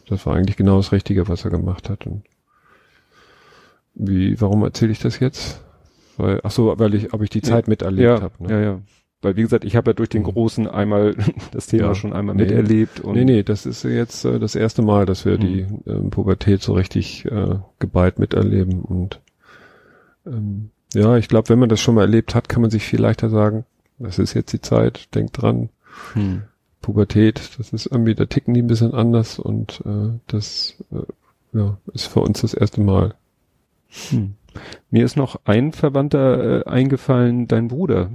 [0.06, 2.24] das war eigentlich genau das Richtige, was er gemacht hat und
[3.94, 5.62] wie, warum erzähle ich das jetzt?
[6.22, 8.34] Weil, ach so, weil ich, ob ich die Zeit ja, miterlebt ja, habe.
[8.42, 8.50] Ne?
[8.50, 8.80] Ja, ja.
[9.22, 10.26] Weil wie gesagt, ich habe ja durch den mhm.
[10.26, 11.14] großen einmal
[11.52, 13.00] das Thema ja, schon einmal nee, miterlebt.
[13.00, 15.40] Und nee, nee, das ist jetzt äh, das erste Mal, dass wir mhm.
[15.40, 18.80] die ähm, Pubertät so richtig äh, geballt miterleben.
[18.80, 19.20] Und
[20.26, 23.00] ähm, ja, ich glaube, wenn man das schon mal erlebt hat, kann man sich viel
[23.00, 23.64] leichter sagen,
[23.98, 25.68] das ist jetzt die Zeit, denkt dran.
[26.14, 26.42] Mhm.
[26.80, 31.02] Pubertät, das ist irgendwie, da ticken die ein bisschen anders und äh, das äh,
[31.52, 33.14] ja, ist für uns das erste Mal.
[34.10, 34.34] Hm.
[34.90, 38.10] Mir ist noch ein Verwandter äh, eingefallen, dein Bruder.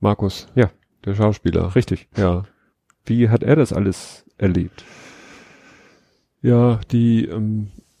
[0.00, 0.48] Markus.
[0.54, 0.70] Ja.
[1.04, 1.74] Der Schauspieler.
[1.74, 2.08] Richtig.
[2.16, 2.44] Ja.
[3.04, 4.84] Wie hat er das alles erlebt?
[6.42, 7.68] Ja, die, ähm,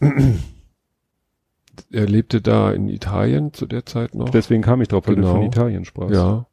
[1.90, 4.30] er lebte da in Italien zu der Zeit noch.
[4.30, 5.28] Deswegen kam ich drauf, weil Genau.
[5.28, 6.14] du von Italien sprachst.
[6.14, 6.46] Ja.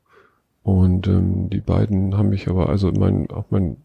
[0.64, 3.78] Und ähm, die beiden haben mich aber, also mein, auch mein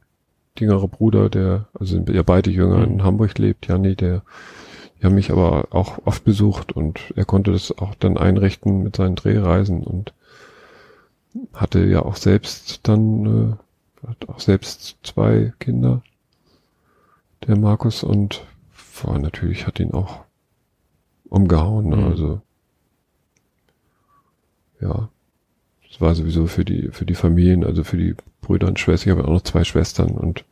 [0.59, 2.93] jüngerer Bruder, der, also ja beide jünger Mhm.
[2.95, 4.23] in Hamburg lebt, Janni, der,
[4.99, 8.97] die haben mich aber auch oft besucht und er konnte das auch dann einrichten mit
[8.97, 10.15] seinen Drehreisen und
[11.53, 13.59] hatte ja auch selbst dann,
[14.05, 16.03] äh, hat auch selbst zwei Kinder,
[17.47, 18.45] der Markus und
[19.03, 20.21] war natürlich, hat ihn auch
[21.29, 21.97] umgehauen, ne?
[21.97, 22.05] Mhm.
[22.05, 22.41] also
[24.81, 25.09] ja,
[25.89, 29.13] das war sowieso für die, für die Familien, also für die Brüder und Schwestern.
[29.13, 30.45] Ich habe auch noch zwei Schwestern und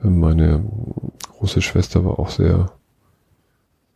[0.00, 0.64] meine
[1.32, 2.70] große Schwester war auch sehr,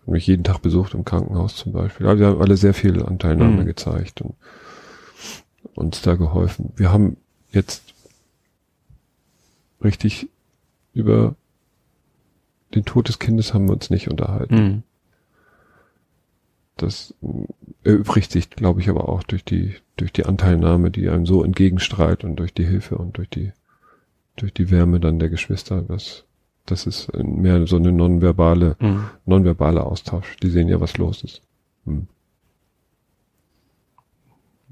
[0.02, 2.06] hat mich jeden Tag besucht im Krankenhaus zum Beispiel.
[2.06, 3.66] Aber wir haben alle sehr viel Anteilnahme Mhm.
[3.66, 4.34] gezeigt und
[5.74, 6.72] uns da geholfen.
[6.76, 7.16] Wir haben
[7.50, 7.94] jetzt
[9.82, 10.28] richtig
[10.94, 11.34] über
[12.74, 14.54] den Tod des Kindes haben wir uns nicht unterhalten.
[14.54, 14.82] Mhm.
[16.76, 17.14] Das
[17.84, 22.24] erübrigt sich, glaube ich, aber auch durch die, durch die Anteilnahme, die einem so entgegenstrahlt
[22.24, 23.52] und durch die Hilfe und durch die,
[24.36, 25.82] durch die Wärme dann der Geschwister.
[25.82, 26.24] Das,
[26.66, 29.04] das ist mehr so eine nonverbale, Mhm.
[29.26, 30.36] nonverbale Austausch.
[30.36, 31.42] Die sehen ja, was los ist.
[31.86, 32.06] Hm.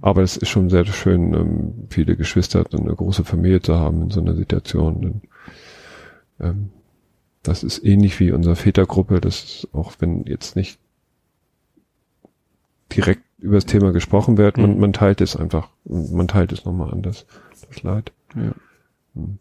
[0.00, 4.02] Aber es ist schon sehr schön, ähm, viele Geschwister und eine große Familie zu haben
[4.02, 5.20] in so einer Situation.
[6.40, 6.70] Ähm,
[7.42, 9.20] das ist ähnlich wie unsere Vätergruppe.
[9.20, 10.78] Das ist auch wenn jetzt nicht
[12.92, 14.80] direkt über das Thema gesprochen wird, man, Mhm.
[14.80, 17.26] man teilt es einfach, man teilt es nochmal anders,
[17.68, 18.12] das Leid.
[18.34, 18.52] Ja.
[19.14, 19.38] Hm.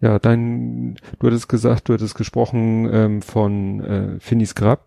[0.00, 4.86] Ja, dein, du hattest gesagt, du hattest gesprochen ähm, von äh, Finnis Grab,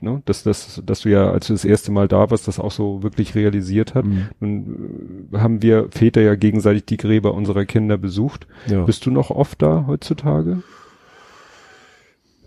[0.00, 0.22] ne?
[0.24, 3.02] dass, dass, dass du ja, als du das erste Mal da warst, das auch so
[3.04, 4.06] wirklich realisiert hat.
[4.06, 4.28] Mhm.
[4.40, 8.48] Nun äh, haben wir Väter ja gegenseitig die Gräber unserer Kinder besucht.
[8.66, 8.84] Ja.
[8.84, 10.64] Bist du noch oft da heutzutage?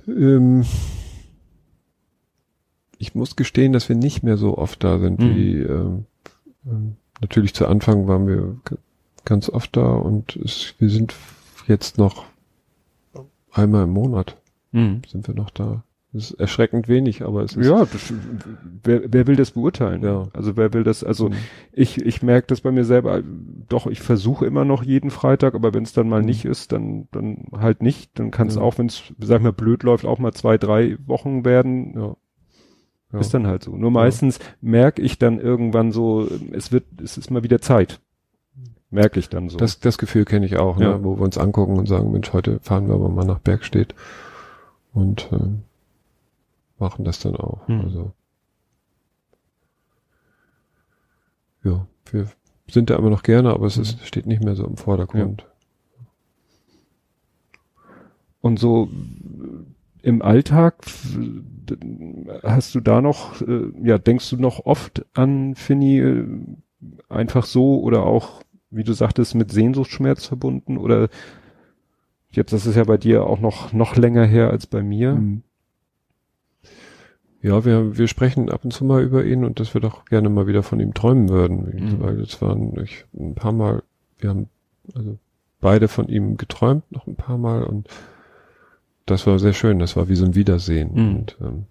[0.05, 0.65] Ähm,
[2.97, 5.35] ich muss gestehen, dass wir nicht mehr so oft da sind Mhm.
[5.35, 6.05] wie ähm,
[7.21, 8.57] natürlich zu Anfang waren wir
[9.23, 11.13] ganz oft da und es, wir sind
[11.67, 12.25] jetzt noch
[13.51, 14.37] einmal im Monat
[14.71, 15.83] sind wir noch da.
[16.13, 18.11] Das ist erschreckend wenig, aber es ist Ja, das,
[18.83, 20.03] wer, wer will das beurteilen?
[20.03, 20.27] Ja.
[20.33, 21.35] Also wer will das, also Mhm.
[21.71, 23.21] ich, ich merke das bei mir selber,
[23.69, 26.25] doch, ich versuche immer noch jeden Freitag, aber wenn es dann mal Mhm.
[26.27, 28.17] nicht ist, dann, dann halt nicht.
[28.19, 28.61] Dann kann es Ja.
[28.61, 31.93] auch, wenn es, sag ich mal, blöd läuft, auch mal zwei, drei Wochen werden.
[31.95, 32.15] ja.
[33.11, 33.19] Ja.
[33.19, 33.75] Ist dann halt so.
[33.75, 37.99] Nur meistens merke ich dann irgendwann so, es wird, es ist mal wieder Zeit.
[38.93, 39.57] Merke ich dann so.
[39.57, 40.97] Das, das Gefühl kenne ich auch, Ja.
[40.97, 43.95] ne, wo wir uns angucken und sagen, Mensch, heute fahren wir aber mal nach Bergstedt
[44.93, 45.63] und ähm,
[46.77, 47.67] machen das dann auch.
[47.67, 47.81] Hm.
[47.81, 48.13] Also
[51.63, 52.27] ja, wir
[52.67, 55.47] sind da immer noch gerne, aber es ist, steht nicht mehr so im Vordergrund.
[58.41, 58.89] Und so
[60.01, 60.75] äh, im Alltag
[62.43, 66.27] hast du da noch, äh, ja, denkst du noch oft an Finny äh,
[67.07, 68.42] einfach so oder auch,
[68.75, 71.09] wie du sagtest, mit Sehnsuchtsschmerz verbunden oder
[72.31, 75.15] jetzt, das ist ja bei dir auch noch, noch länger her als bei mir.
[75.15, 75.43] Mhm.
[77.41, 80.29] Ja, wir, wir sprechen ab und zu mal über ihn und dass wir doch gerne
[80.29, 81.57] mal wieder von ihm träumen würden,
[81.97, 81.99] Mhm.
[82.01, 83.83] weil es waren ich, ein paar Mal,
[84.17, 84.47] wir haben
[84.95, 85.17] also
[85.59, 87.87] beide von ihm geträumt noch ein paar Mal und
[89.05, 90.91] das war sehr schön, das war wie so ein Wiedersehen.
[90.93, 91.15] Mhm.
[91.17, 91.65] Und, ähm,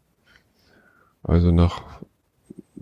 [1.22, 1.82] also nach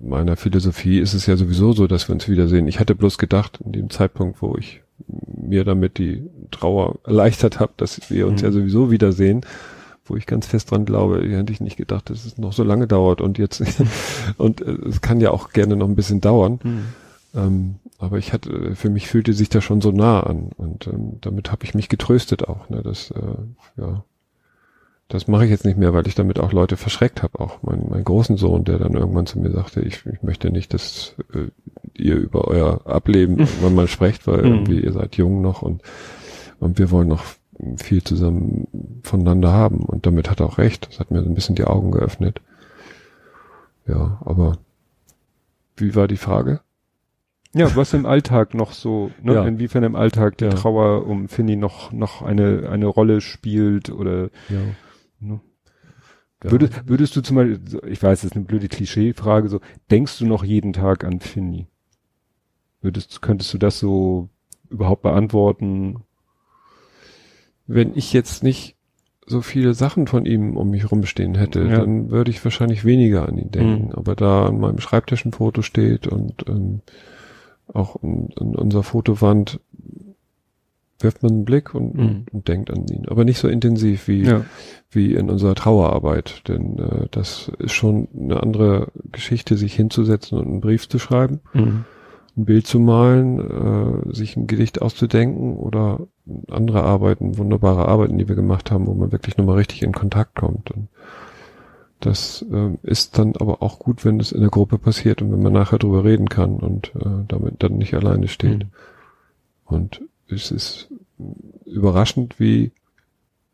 [0.03, 2.67] meiner Philosophie ist es ja sowieso so, dass wir uns wiedersehen.
[2.69, 7.73] Ich hatte bloß gedacht, in dem Zeitpunkt, wo ich mir damit die Trauer erleichtert habe,
[7.77, 8.47] dass wir uns Mhm.
[8.47, 9.43] ja sowieso wiedersehen,
[10.05, 12.87] wo ich ganz fest dran glaube, hätte ich nicht gedacht, dass es noch so lange
[12.87, 13.63] dauert und jetzt
[14.37, 16.59] und äh, es kann ja auch gerne noch ein bisschen dauern.
[16.63, 16.85] Mhm.
[17.35, 21.19] Ähm, aber ich hatte, für mich fühlte sich das schon so nah an und ähm,
[21.21, 22.69] damit habe ich mich getröstet auch.
[22.69, 24.05] Ne, das, äh, ja,
[25.11, 27.39] das mache ich jetzt nicht mehr, weil ich damit auch Leute verschreckt habe.
[27.41, 30.73] Auch mein, mein großen Sohn, der dann irgendwann zu mir sagte, ich, ich möchte nicht,
[30.73, 31.49] dass äh,
[32.01, 34.47] ihr über euer Ableben irgendwann mal sprecht, weil Mhm.
[34.53, 35.83] irgendwie ihr seid jung noch und
[36.61, 37.25] und wir wollen noch
[37.79, 39.81] viel zusammen voneinander haben.
[39.81, 40.89] Und damit hat er auch recht.
[40.89, 42.41] Das hat mir so ein bisschen die Augen geöffnet.
[43.87, 44.59] Ja, aber
[45.77, 46.61] wie war die Frage?
[47.53, 49.35] Ja, was im Alltag noch so, ne?
[49.35, 49.45] Ja.
[49.45, 50.51] inwiefern im Alltag die Ja.
[50.51, 54.61] Trauer um Finny noch, noch eine, eine Rolle spielt oder Ja.
[55.21, 55.41] Ne?
[56.43, 56.51] Ja.
[56.53, 59.61] Würdest, würdest du zum Beispiel, ich weiß, das ist eine blöde Klischeefrage, so,
[59.91, 61.67] denkst du noch jeden Tag an Finny?
[62.81, 64.31] Würdest, könntest du das so
[64.71, 66.03] überhaupt beantworten?
[67.67, 68.77] Wenn ich jetzt nicht
[69.27, 71.79] so viele Sachen von ihm um mich rumstehen hätte, Ja.
[71.81, 73.89] dann würde ich wahrscheinlich weniger an ihn denken.
[73.89, 73.93] Mhm.
[73.93, 76.81] Aber da an meinem Schreibtisch ein Foto steht und ähm,
[77.73, 79.61] auch in, in unserer Fotowand
[81.03, 82.27] wirft man einen Blick und, mhm.
[82.33, 83.07] und, denkt an ihn.
[83.09, 84.45] Aber nicht so intensiv wie, ja.
[84.91, 86.47] wie in unserer Trauerarbeit.
[86.49, 91.41] Denn äh, das ist schon eine andere Geschichte, sich hinzusetzen und einen Brief zu schreiben,
[91.53, 91.85] mhm.
[92.37, 96.07] ein Bild zu malen, äh, sich ein Gedicht auszudenken oder
[96.51, 100.37] andere Arbeiten, wunderbare Arbeiten, die wir gemacht haben, wo man wirklich nochmal richtig in Kontakt
[100.37, 100.71] kommt.
[100.71, 100.89] Und
[102.01, 105.43] das äh, ist dann aber auch gut, wenn es in der Gruppe passiert und wenn
[105.43, 108.65] man nachher drüber reden kann und äh, damit dann nicht alleine steht.
[108.65, 108.71] Mhm.
[109.67, 110.90] Und es ist
[111.65, 112.73] überraschend, wie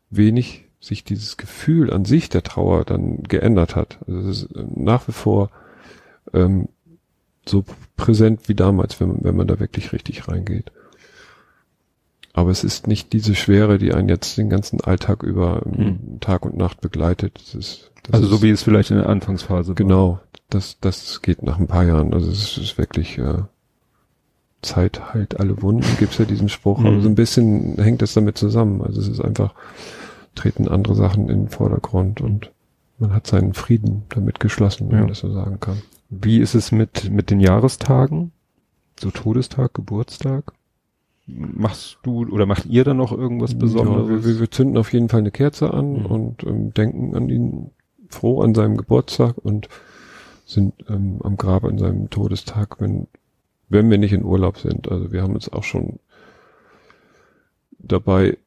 [0.09, 3.99] wenig sich dieses Gefühl an sich der Trauer dann geändert hat.
[4.07, 5.49] Also es ist nach wie vor
[6.33, 6.69] ähm,
[7.45, 7.63] so
[7.95, 10.71] präsent wie damals, wenn man, wenn man da wirklich richtig reingeht.
[12.33, 16.19] Aber es ist nicht diese Schwere, die einen jetzt den ganzen Alltag über hm.
[16.19, 17.39] Tag und Nacht begleitet.
[17.39, 19.75] Das ist, das also so wie es vielleicht in der Anfangsphase war.
[19.75, 22.13] Genau, das, das geht nach ein paar Jahren.
[22.13, 23.41] Also es ist wirklich äh,
[24.61, 26.85] Zeit halt alle Wunden, gibt's ja diesen Spruch, mhm.
[26.87, 28.81] aber so ein bisschen hängt es damit zusammen.
[28.81, 29.53] Also es ist einfach,
[30.35, 32.51] treten andere Sachen in den Vordergrund und
[32.99, 35.01] man hat seinen Frieden damit geschlossen, wenn ja.
[35.01, 35.81] man das so sagen kann.
[36.09, 38.31] Wie ist es mit, mit den Jahrestagen?
[38.99, 40.53] So Todestag, Geburtstag?
[41.27, 44.09] Machst du oder macht ihr da noch irgendwas Besonderes?
[44.09, 46.05] Ja, wir, wir, zünden auf jeden Fall eine Kerze an mhm.
[46.05, 47.71] und ähm, denken an ihn
[48.09, 49.67] froh an seinem Geburtstag und
[50.45, 53.07] sind ähm, am Grab an seinem Todestag, wenn
[53.69, 54.89] wenn wir nicht in Urlaub sind.
[54.89, 55.99] Also wir haben uns auch schon
[57.79, 58.37] dabei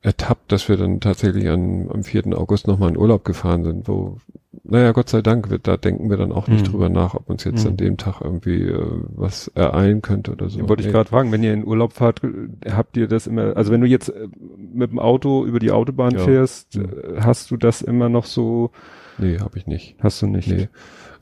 [0.00, 2.36] ertappt, dass wir dann tatsächlich an, am 4.
[2.36, 4.18] August nochmal in Urlaub gefahren sind, wo,
[4.64, 6.70] naja, Gott sei Dank, wird, da denken wir dann auch nicht mhm.
[6.72, 7.70] drüber nach, ob uns jetzt mhm.
[7.70, 10.58] an dem Tag irgendwie äh, was ereilen könnte oder so.
[10.58, 12.20] Ja, wollte ich gerade fragen, wenn ihr in Urlaub fahrt,
[12.68, 16.14] habt ihr das immer, also wenn du jetzt äh, mit dem Auto über die Autobahn
[16.14, 16.24] ja.
[16.24, 16.88] fährst, mhm.
[17.20, 18.72] hast du das immer noch so?
[19.18, 19.94] Nee, habe ich nicht.
[20.00, 20.48] Hast du nicht?
[20.48, 20.68] Nee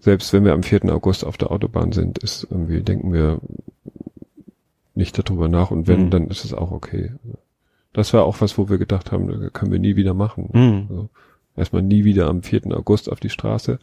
[0.00, 0.92] selbst wenn wir am 4.
[0.92, 3.40] August auf der Autobahn sind, ist irgendwie, denken wir
[4.94, 6.10] nicht darüber nach und wenn, mhm.
[6.10, 7.12] dann ist es auch okay.
[7.92, 10.50] Das war auch was, wo wir gedacht haben, können wir nie wieder machen.
[10.52, 10.86] Mhm.
[10.88, 11.08] Also
[11.56, 12.66] erstmal nie wieder am 4.
[12.76, 13.78] August auf die Straße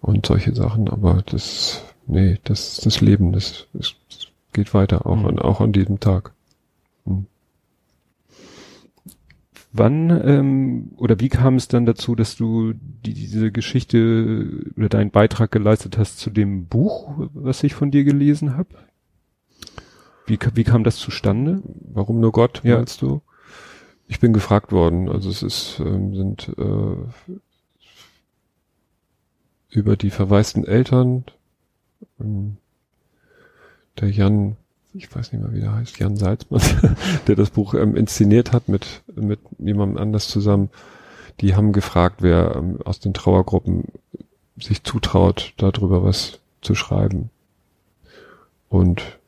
[0.00, 3.94] und solche Sachen, aber das, nee, das, das Leben, das, das
[4.52, 5.26] geht weiter, auch, mhm.
[5.26, 6.32] an, auch an diesem Tag.
[7.04, 7.26] Mhm.
[9.72, 15.10] Wann ähm, oder wie kam es dann dazu, dass du die, diese Geschichte oder deinen
[15.10, 18.70] Beitrag geleistet hast zu dem Buch, was ich von dir gelesen habe?
[20.26, 21.62] Wie, wie kam das zustande?
[21.92, 22.76] Warum nur Gott, ja.
[22.76, 23.22] meinst du?
[24.06, 25.10] Ich bin gefragt worden.
[25.10, 27.32] Also es ist, ähm, sind äh,
[29.70, 31.24] über die verwaisten Eltern.
[32.18, 32.56] Ähm,
[34.00, 34.56] der Jan
[34.98, 36.60] ich weiß nicht mehr, wie der heißt, Jan Salzmann,
[37.26, 40.70] der das Buch ähm, inszeniert hat mit, mit jemandem anders zusammen.
[41.40, 43.84] Die haben gefragt, wer ähm, aus den Trauergruppen
[44.56, 47.30] sich zutraut, darüber was zu schreiben.
[48.68, 49.18] Und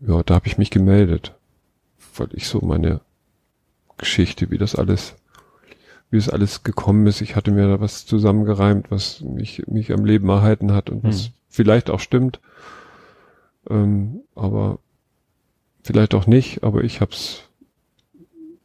[0.00, 1.34] ja, da habe ich mich gemeldet,
[2.14, 3.00] weil ich so meine
[3.96, 5.16] Geschichte, wie das alles,
[6.10, 7.22] wie es alles gekommen ist.
[7.22, 11.24] Ich hatte mir da was zusammengereimt, was mich, mich am Leben erhalten hat und was
[11.24, 11.32] hm.
[11.48, 12.40] vielleicht auch stimmt.
[13.70, 14.78] Ähm, aber
[15.86, 17.44] vielleicht auch nicht, aber ich habe es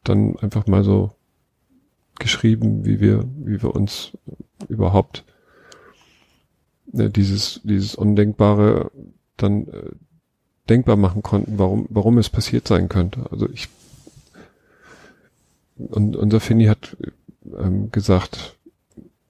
[0.03, 1.11] dann einfach mal so
[2.19, 4.11] geschrieben, wie wir, wie wir uns
[4.67, 5.23] überhaupt
[6.93, 8.91] äh, dieses, dieses Undenkbare
[9.37, 9.91] dann äh,
[10.69, 13.25] denkbar machen konnten, warum, warum es passiert sein könnte.
[13.31, 13.69] Also ich
[15.77, 16.95] und unser Finny hat
[17.57, 18.57] ähm, gesagt,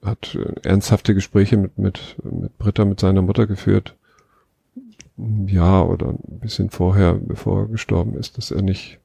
[0.03, 3.95] hat äh, ernsthafte Gespräche mit, mit, mit Britta, mit seiner Mutter geführt,
[5.17, 8.99] Jahr oder ein bisschen vorher, bevor er gestorben ist, dass er nicht,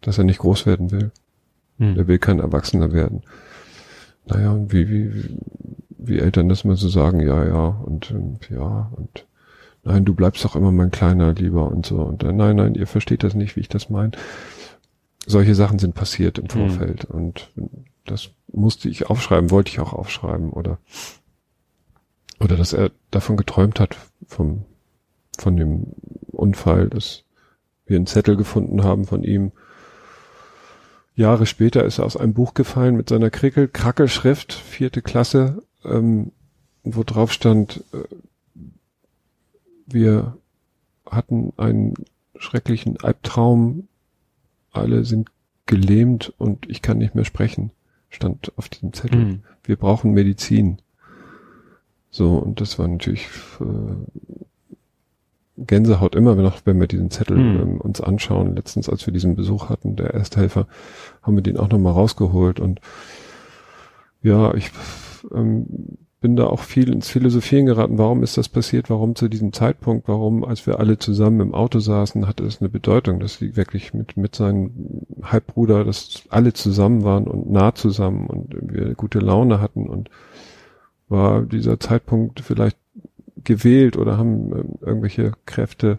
[0.00, 1.10] dass er nicht groß werden will.
[1.78, 1.96] Hm.
[1.96, 3.22] Er will kein Erwachsener werden.
[4.26, 5.36] Naja, und wie, wie,
[5.98, 8.14] wie Eltern das mal so sagen, ja, ja, und,
[8.50, 9.26] ja, und
[9.82, 12.00] nein, du bleibst doch immer mein Kleiner lieber und so.
[12.02, 14.12] Und dann, nein, nein, ihr versteht das nicht, wie ich das meine.
[15.26, 16.50] Solche Sachen sind passiert im hm.
[16.50, 17.10] Vorfeld hm.
[17.14, 17.50] und
[18.06, 20.78] das musste ich aufschreiben, wollte ich auch aufschreiben oder
[22.40, 24.64] oder dass er davon geträumt hat vom
[25.40, 25.86] von dem
[26.32, 27.24] Unfall, dass
[27.86, 29.52] wir einen Zettel gefunden haben von ihm.
[31.14, 36.32] Jahre später ist er aus einem Buch gefallen mit seiner Krickel, Krackelschrift, vierte Klasse, ähm,
[36.82, 38.04] wo drauf stand, äh,
[39.86, 40.36] wir
[41.04, 41.94] hatten einen
[42.36, 43.88] schrecklichen Albtraum,
[44.70, 45.30] alle sind
[45.66, 47.70] gelähmt und ich kann nicht mehr sprechen,
[48.08, 49.24] stand auf diesem Zettel.
[49.24, 49.42] Mhm.
[49.64, 50.80] Wir brauchen Medizin.
[52.10, 53.28] So, und das war natürlich
[53.60, 54.44] äh,
[55.66, 57.60] Gänsehaut immer noch, wenn wir diesen Zettel mhm.
[57.60, 58.56] ähm, uns anschauen.
[58.56, 60.66] Letztens, als wir diesen Besuch hatten, der Ersthelfer,
[61.22, 62.80] haben wir den auch nochmal rausgeholt und
[64.22, 64.70] ja, ich
[65.34, 65.66] ähm,
[66.20, 67.96] bin da auch viel ins Philosophieren geraten.
[67.96, 68.90] Warum ist das passiert?
[68.90, 70.06] Warum zu diesem Zeitpunkt?
[70.06, 73.94] Warum, als wir alle zusammen im Auto saßen, hatte es eine Bedeutung, dass sie wirklich
[73.94, 79.62] mit, mit seinem Halbbruder, dass alle zusammen waren und nah zusammen und wir gute Laune
[79.62, 80.10] hatten und
[81.08, 82.76] war dieser Zeitpunkt vielleicht
[83.44, 85.98] gewählt oder haben ähm, irgendwelche Kräfte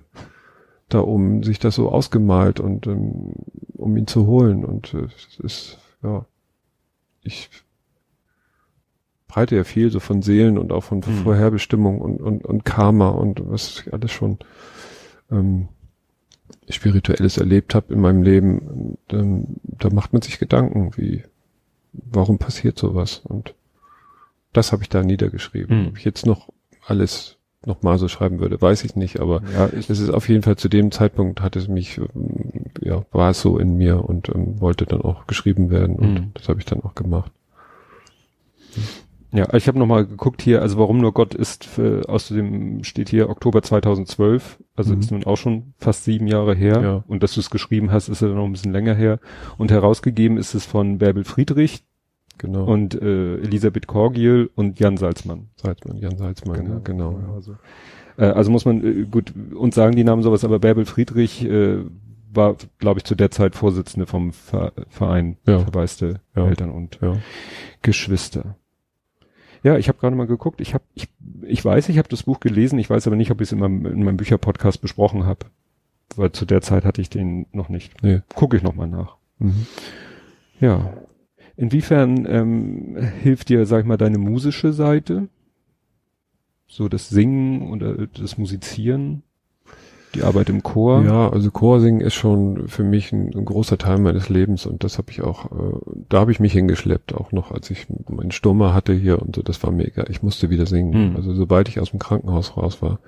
[0.89, 3.33] da um sich das so ausgemalt und ähm,
[3.77, 6.25] um ihn zu holen und äh, es ist ja
[7.23, 7.49] ich
[9.27, 11.23] breite ja viel so von Seelen und auch von mhm.
[11.23, 14.39] Vorherbestimmung und, und, und Karma und was ich alles schon
[15.31, 15.69] ähm,
[16.69, 18.59] Spirituelles erlebt habe in meinem Leben.
[18.59, 21.23] Und, ähm, da macht man sich Gedanken, wie,
[21.93, 23.21] warum passiert sowas?
[23.23, 23.55] Und
[24.53, 25.81] das habe ich da niedergeschrieben.
[25.81, 25.87] Mhm.
[25.87, 26.49] Ob ich jetzt noch
[26.91, 30.55] alles nochmal so schreiben würde, weiß ich nicht, aber ja, es ist auf jeden Fall
[30.55, 34.59] zu dem Zeitpunkt hat es mich, ähm, ja, war es so in mir und ähm,
[34.59, 36.31] wollte dann auch geschrieben werden und mhm.
[36.33, 37.31] das habe ich dann auch gemacht.
[39.33, 43.29] Ja, ich habe nochmal geguckt hier, also warum nur Gott ist, für, außerdem steht hier
[43.29, 44.99] Oktober 2012, also mhm.
[44.99, 46.81] ist nun auch schon fast sieben Jahre her.
[46.81, 47.03] Ja.
[47.07, 49.19] Und dass du es geschrieben hast, ist ja noch ein bisschen länger her.
[49.57, 51.85] Und herausgegeben ist es von Bärbel Friedrich
[52.41, 52.65] genau.
[52.65, 55.47] und äh, Elisabeth Korgiel und Jan Salzmann.
[55.55, 56.73] Salzmann, Jan Salzmann, genau.
[56.73, 57.19] Ja, genau.
[57.19, 57.55] Ja, also,
[58.17, 61.77] äh, also muss man, äh, gut, uns sagen die Namen sowas, aber Bärbel Friedrich äh,
[62.33, 65.59] war, glaube ich, zu der Zeit Vorsitzende vom Verein ja.
[65.59, 66.97] Verwaiste Eltern und
[67.81, 68.55] Geschwister.
[69.63, 70.61] Ja, ich habe gerade mal geguckt.
[70.61, 71.09] Ich habe, ich,
[71.43, 72.79] ich weiß, ich habe das Buch gelesen.
[72.79, 75.45] Ich weiß aber nicht, ob ich es in meinem, in meinem Bücherpodcast besprochen habe,
[76.15, 78.01] weil zu der Zeit hatte ich den noch nicht.
[78.01, 78.21] Nee.
[78.33, 79.17] Gucke ich noch mal nach.
[79.39, 79.67] Mhm.
[80.61, 80.93] Ja.
[81.61, 85.29] Inwiefern ähm, hilft dir, sag ich mal, deine musische Seite?
[86.67, 89.23] So das Singen oder das Musizieren?
[90.15, 91.03] die Arbeit im Chor.
[91.03, 94.97] Ja, also Chorsingen ist schon für mich ein, ein großer Teil meines Lebens und das
[94.97, 95.75] habe ich auch, äh,
[96.09, 99.41] da habe ich mich hingeschleppt, auch noch als ich meinen Sturmer hatte hier und so,
[99.41, 100.05] das war mega.
[100.09, 101.11] Ich musste wieder singen.
[101.11, 101.15] Mhm.
[101.15, 102.99] Also sobald ich aus dem Krankenhaus raus war.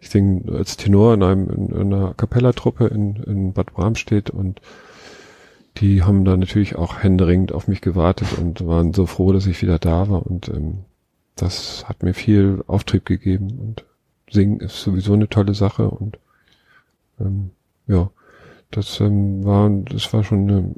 [0.00, 4.60] Ich singe als Tenor in einem in, in einer Kapellatruppe in, in Bad Bramstedt und
[5.76, 9.62] die haben da natürlich auch händeringend auf mich gewartet und waren so froh, dass ich
[9.62, 10.78] wieder da war und ähm,
[11.36, 13.84] das hat mir viel Auftrieb gegeben und
[14.30, 16.18] Singen ist sowieso eine tolle Sache und
[17.18, 17.50] ähm,
[17.86, 18.10] ja,
[18.70, 20.74] das ähm, war, das war schon eine,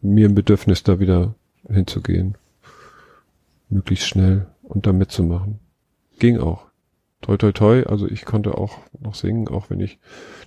[0.00, 1.34] mir ein Bedürfnis, da wieder
[1.68, 2.36] hinzugehen.
[3.68, 5.58] Möglichst schnell und da mitzumachen.
[6.18, 6.67] Ging auch.
[7.20, 9.98] Toi toi toi, also ich konnte auch noch singen, auch wenn ich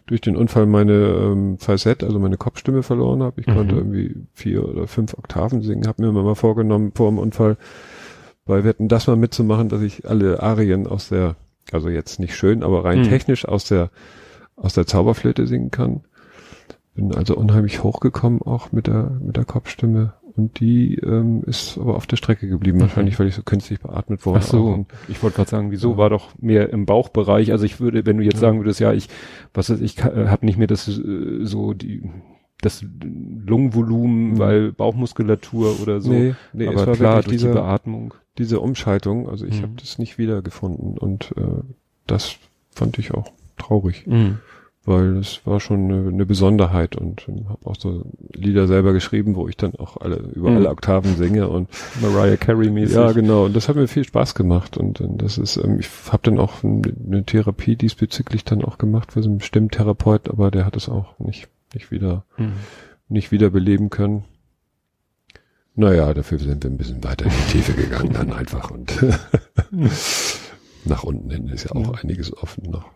[0.05, 3.41] durch den Unfall meine ähm, Falsett, also meine Kopfstimme verloren habe.
[3.41, 3.55] Ich mhm.
[3.55, 7.57] konnte irgendwie vier oder fünf Oktaven singen, habe mir mal vorgenommen vor dem Unfall
[8.45, 11.35] bei Wetten das mal mitzumachen, dass ich alle Arien aus der
[11.71, 13.09] also jetzt nicht schön, aber rein hm.
[13.09, 13.89] technisch aus der,
[14.55, 16.01] aus der Zauberflöte singen kann.
[16.93, 20.13] Bin also unheimlich hochgekommen auch mit der, mit der Kopfstimme.
[20.35, 22.81] Und die ähm, ist aber auf der Strecke geblieben, mhm.
[22.83, 24.39] wahrscheinlich, weil ich so künstlich beatmet wurde.
[24.39, 25.97] Ach so, und, ich wollte gerade sagen, wieso ja.
[25.97, 27.51] war doch mehr im Bauchbereich.
[27.51, 28.41] Also ich würde, wenn du jetzt ja.
[28.41, 29.09] sagen würdest, ja, ich,
[29.53, 32.03] was weiß ich, äh, habe nicht mehr das äh, so die
[32.61, 34.37] das Lungenvolumen, mhm.
[34.39, 36.11] weil Bauchmuskulatur oder so.
[36.11, 38.13] Nee, nee aber es war klar, durch diese, die Beatmung.
[38.37, 39.63] Diese Umschaltung, also ich mhm.
[39.63, 41.63] habe das nicht wiedergefunden und äh,
[42.07, 42.35] das
[42.69, 44.39] fand ich auch traurig, mhm.
[44.83, 48.03] Weil es war schon eine, eine Besonderheit und habe auch so
[48.33, 50.57] Lieder selber geschrieben, wo ich dann auch alle über mhm.
[50.57, 51.69] alle Oktaven singe und
[52.01, 52.95] Mariah Carey mäßig.
[52.95, 53.45] Ja, genau.
[53.45, 56.39] Und das hat mir viel Spaß gemacht und, und das ist, ähm, ich habe dann
[56.39, 60.89] auch eine Therapie diesbezüglich dann auch gemacht für so einen Stimmtherapeut, aber der hat es
[60.89, 62.53] auch nicht nicht wieder, mhm.
[63.09, 64.25] nicht wieder beleben können.
[65.75, 68.93] Naja, dafür sind wir ein bisschen weiter in die Tiefe gegangen dann einfach und
[70.85, 72.01] nach unten hin ist ja auch ja.
[72.01, 72.89] einiges offen noch.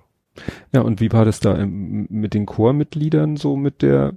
[0.72, 4.14] Ja, und wie war das da mit den Chormitgliedern so mit der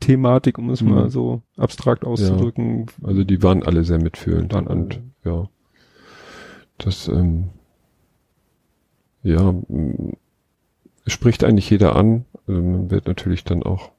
[0.00, 0.90] Thematik, um es mhm.
[0.90, 2.86] mal so abstrakt auszudrücken?
[3.00, 5.48] Ja, also die waren alle sehr mitfühlend waren und ja,
[6.78, 7.50] das ähm,
[9.22, 9.54] ja
[11.06, 12.24] spricht eigentlich jeder an.
[12.46, 13.92] Also man wird natürlich dann auch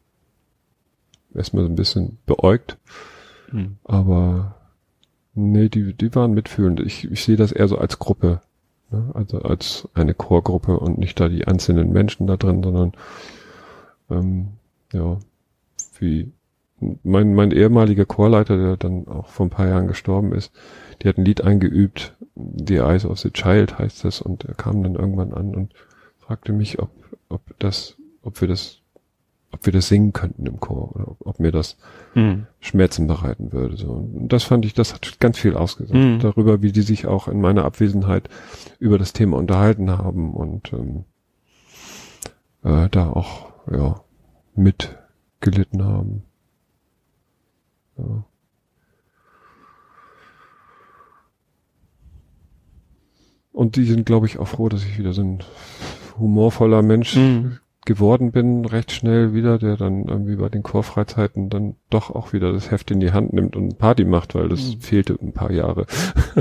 [1.34, 2.78] erstmal so ein bisschen beäugt.
[3.50, 3.78] Hm.
[3.84, 4.56] Aber
[5.34, 6.80] nee, die, die waren mitfühlend.
[6.80, 8.42] Ich, ich sehe das eher so als Gruppe.
[8.94, 9.12] Ne?
[9.14, 12.94] Also als eine Chorgruppe und nicht da die einzelnen Menschen da drin, sondern
[14.10, 14.48] ähm,
[14.94, 15.18] ja,
[16.00, 16.32] wie
[17.04, 20.52] mein, mein ehemaliger Chorleiter, der dann auch vor ein paar Jahren gestorben ist,
[21.02, 24.84] die hat ein Lied eingeübt, The Eyes of the Child heißt das, und er kam
[24.84, 25.74] dann irgendwann an und
[26.20, 26.92] fragte mich, ob,
[27.30, 28.82] ob das, ob wir das,
[29.54, 31.78] ob wir das singen könnten im Chor oder ob, mir das
[32.16, 32.48] mhm.
[32.60, 33.78] Schmerzen bereiten würde.
[33.78, 33.92] So.
[33.92, 36.20] Und das fand ich, das hat ganz viel ausgesagt mhm.
[36.20, 38.30] darüber, wie die sich auch in meiner Abwesenheit
[38.80, 41.06] über das Thema unterhalten haben und ähm,
[42.64, 44.02] äh, da auch ja
[44.56, 46.24] mitgelitten haben.
[47.98, 48.26] Ja.
[53.52, 55.44] Und die sind, glaube ich, auch froh, dass ich wieder so ein
[56.18, 57.60] humorvoller Mensch Mhm.
[57.86, 62.52] Geworden bin, recht schnell wieder, der dann irgendwie bei den Chorfreizeiten dann doch auch wieder
[62.54, 64.80] das Heft in die Hand nimmt und Party macht, weil das Mhm.
[64.80, 65.86] fehlte ein paar Jahre.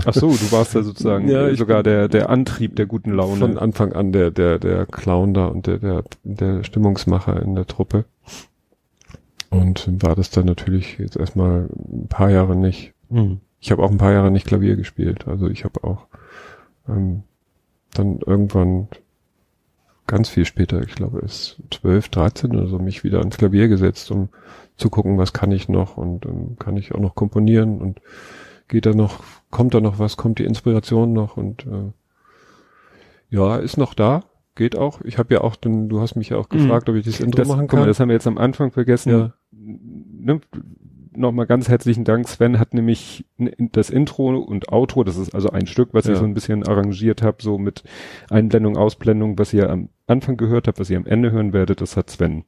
[0.05, 3.39] Ach so, du warst da sozusagen Ja, sogar der, der Antrieb der guten Laune.
[3.39, 7.67] Von Anfang an der, der, der Clown da und der, der, der Stimmungsmacher in der
[7.67, 8.05] Truppe.
[9.51, 12.95] Und war das dann natürlich jetzt erstmal ein paar Jahre nicht.
[13.11, 13.41] Mhm.
[13.61, 15.29] Ich habe auch ein paar Jahre nicht Klavier gespielt.
[15.29, 16.07] Also ich habe auch
[16.89, 17.23] ähm,
[17.95, 18.89] dann irgendwann
[20.07, 24.11] ganz viel später, ich glaube es 12, 13 oder so, mich wieder ans Klavier gesetzt,
[24.11, 24.29] um
[24.77, 28.01] zu gucken, was kann ich noch und ähm, kann ich auch noch komponieren und
[28.69, 31.93] geht da noch, kommt da noch was, kommt die Inspiration noch und äh,
[33.31, 34.25] ja, ist noch da,
[34.55, 35.01] geht auch.
[35.03, 36.59] Ich habe ja auch, den, du hast mich ja auch Mhm.
[36.59, 37.89] gefragt, ob ich das Intro Das, machen guck mal, kann.
[37.89, 39.11] das haben wir jetzt am Anfang vergessen.
[39.11, 39.33] Ja.
[39.53, 40.41] Ne,
[41.23, 42.27] Nochmal ganz herzlichen Dank.
[42.29, 46.15] Sven hat nämlich das Intro und Outro, das ist also ein Stück, was Ja.
[46.15, 47.85] ich so ein bisschen arrangiert habe, so mit
[48.29, 51.97] Einblendung, Ausblendung, was ihr am Anfang gehört habt, was ihr am Ende hören werdet, das
[51.97, 52.43] hat Sven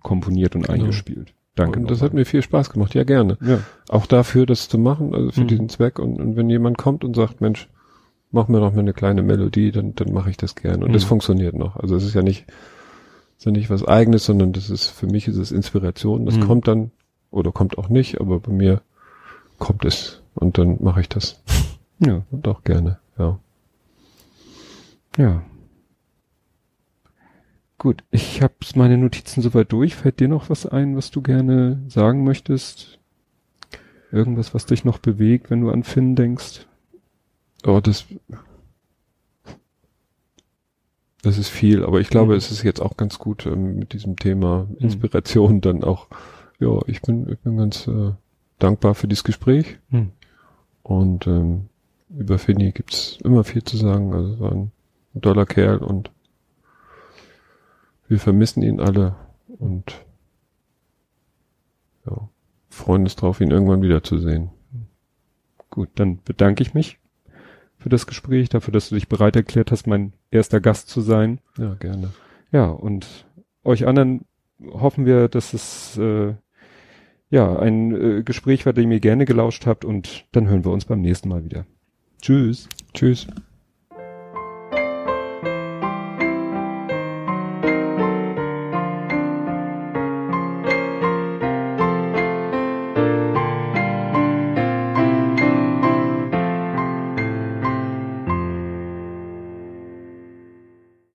[0.00, 0.74] komponiert und Genau.
[0.84, 1.34] eingespielt.
[1.56, 1.80] Danke.
[1.80, 3.36] und das hat mir viel Spaß gemacht, ja gerne.
[3.42, 3.58] ja.
[3.88, 5.48] Auch dafür, das zu machen, also für Mhm.
[5.48, 5.98] diesen Zweck.
[5.98, 7.68] Und, und wenn jemand kommt und sagt, Mensch,
[8.30, 10.84] mach mir doch mal eine kleine Melodie, dann, dann mache ich das gerne.
[10.84, 11.08] Und das Mhm.
[11.08, 11.74] funktioniert noch.
[11.76, 12.46] Also es ist ja nicht,
[13.36, 16.24] ist ja nicht was eigenes, sondern das ist, für mich ist es Inspiration.
[16.24, 16.46] Das Mhm.
[16.46, 16.92] kommt dann,
[17.30, 18.82] oder kommt auch nicht, aber bei mir
[19.58, 20.22] kommt es.
[20.34, 21.42] Und dann mache ich das.
[21.98, 22.22] ja.
[22.30, 23.38] Und auch gerne, ja.
[25.16, 25.42] Ja.
[27.78, 29.94] Gut, ich habe meine Notizen soweit durch.
[29.96, 32.98] Fällt dir noch was ein, was du gerne sagen möchtest?
[34.12, 36.66] Irgendwas, was dich noch bewegt, wenn du an Finn denkst?
[37.64, 38.04] Oh, das,
[41.22, 42.38] das ist viel, aber ich glaube, Mhm.
[42.38, 46.06] es ist jetzt auch ganz gut ähm, mit diesem Thema Inspiration dann auch.
[46.60, 48.12] Ja, ich bin, ich bin ganz äh,
[48.58, 50.10] dankbar für dieses Gespräch Hm.
[50.82, 51.68] und ähm,
[52.10, 54.12] über Finny gibt's immer viel zu sagen.
[54.14, 54.72] Also war ein
[55.20, 56.10] toller Kerl und
[58.08, 59.14] wir vermissen ihn alle
[59.58, 60.04] und
[62.06, 62.28] ja,
[62.68, 64.50] freuen uns drauf, ihn irgendwann wiederzusehen.
[65.70, 66.98] Gut, dann bedanke ich mich
[67.78, 71.38] für das Gespräch, dafür, dass du dich bereit erklärt hast, mein erster Gast zu sein.
[71.56, 72.12] Ja, gerne.
[72.52, 73.26] Ja, und
[73.64, 74.26] euch anderen
[74.60, 76.34] hoffen wir, dass es äh,
[77.30, 80.84] ja ein äh, Gespräch war, dem ihr gerne gelauscht habt und dann hören wir uns
[80.84, 81.66] beim nächsten Mal wieder.
[82.20, 82.68] Tschüss.
[82.92, 83.26] Tschüss.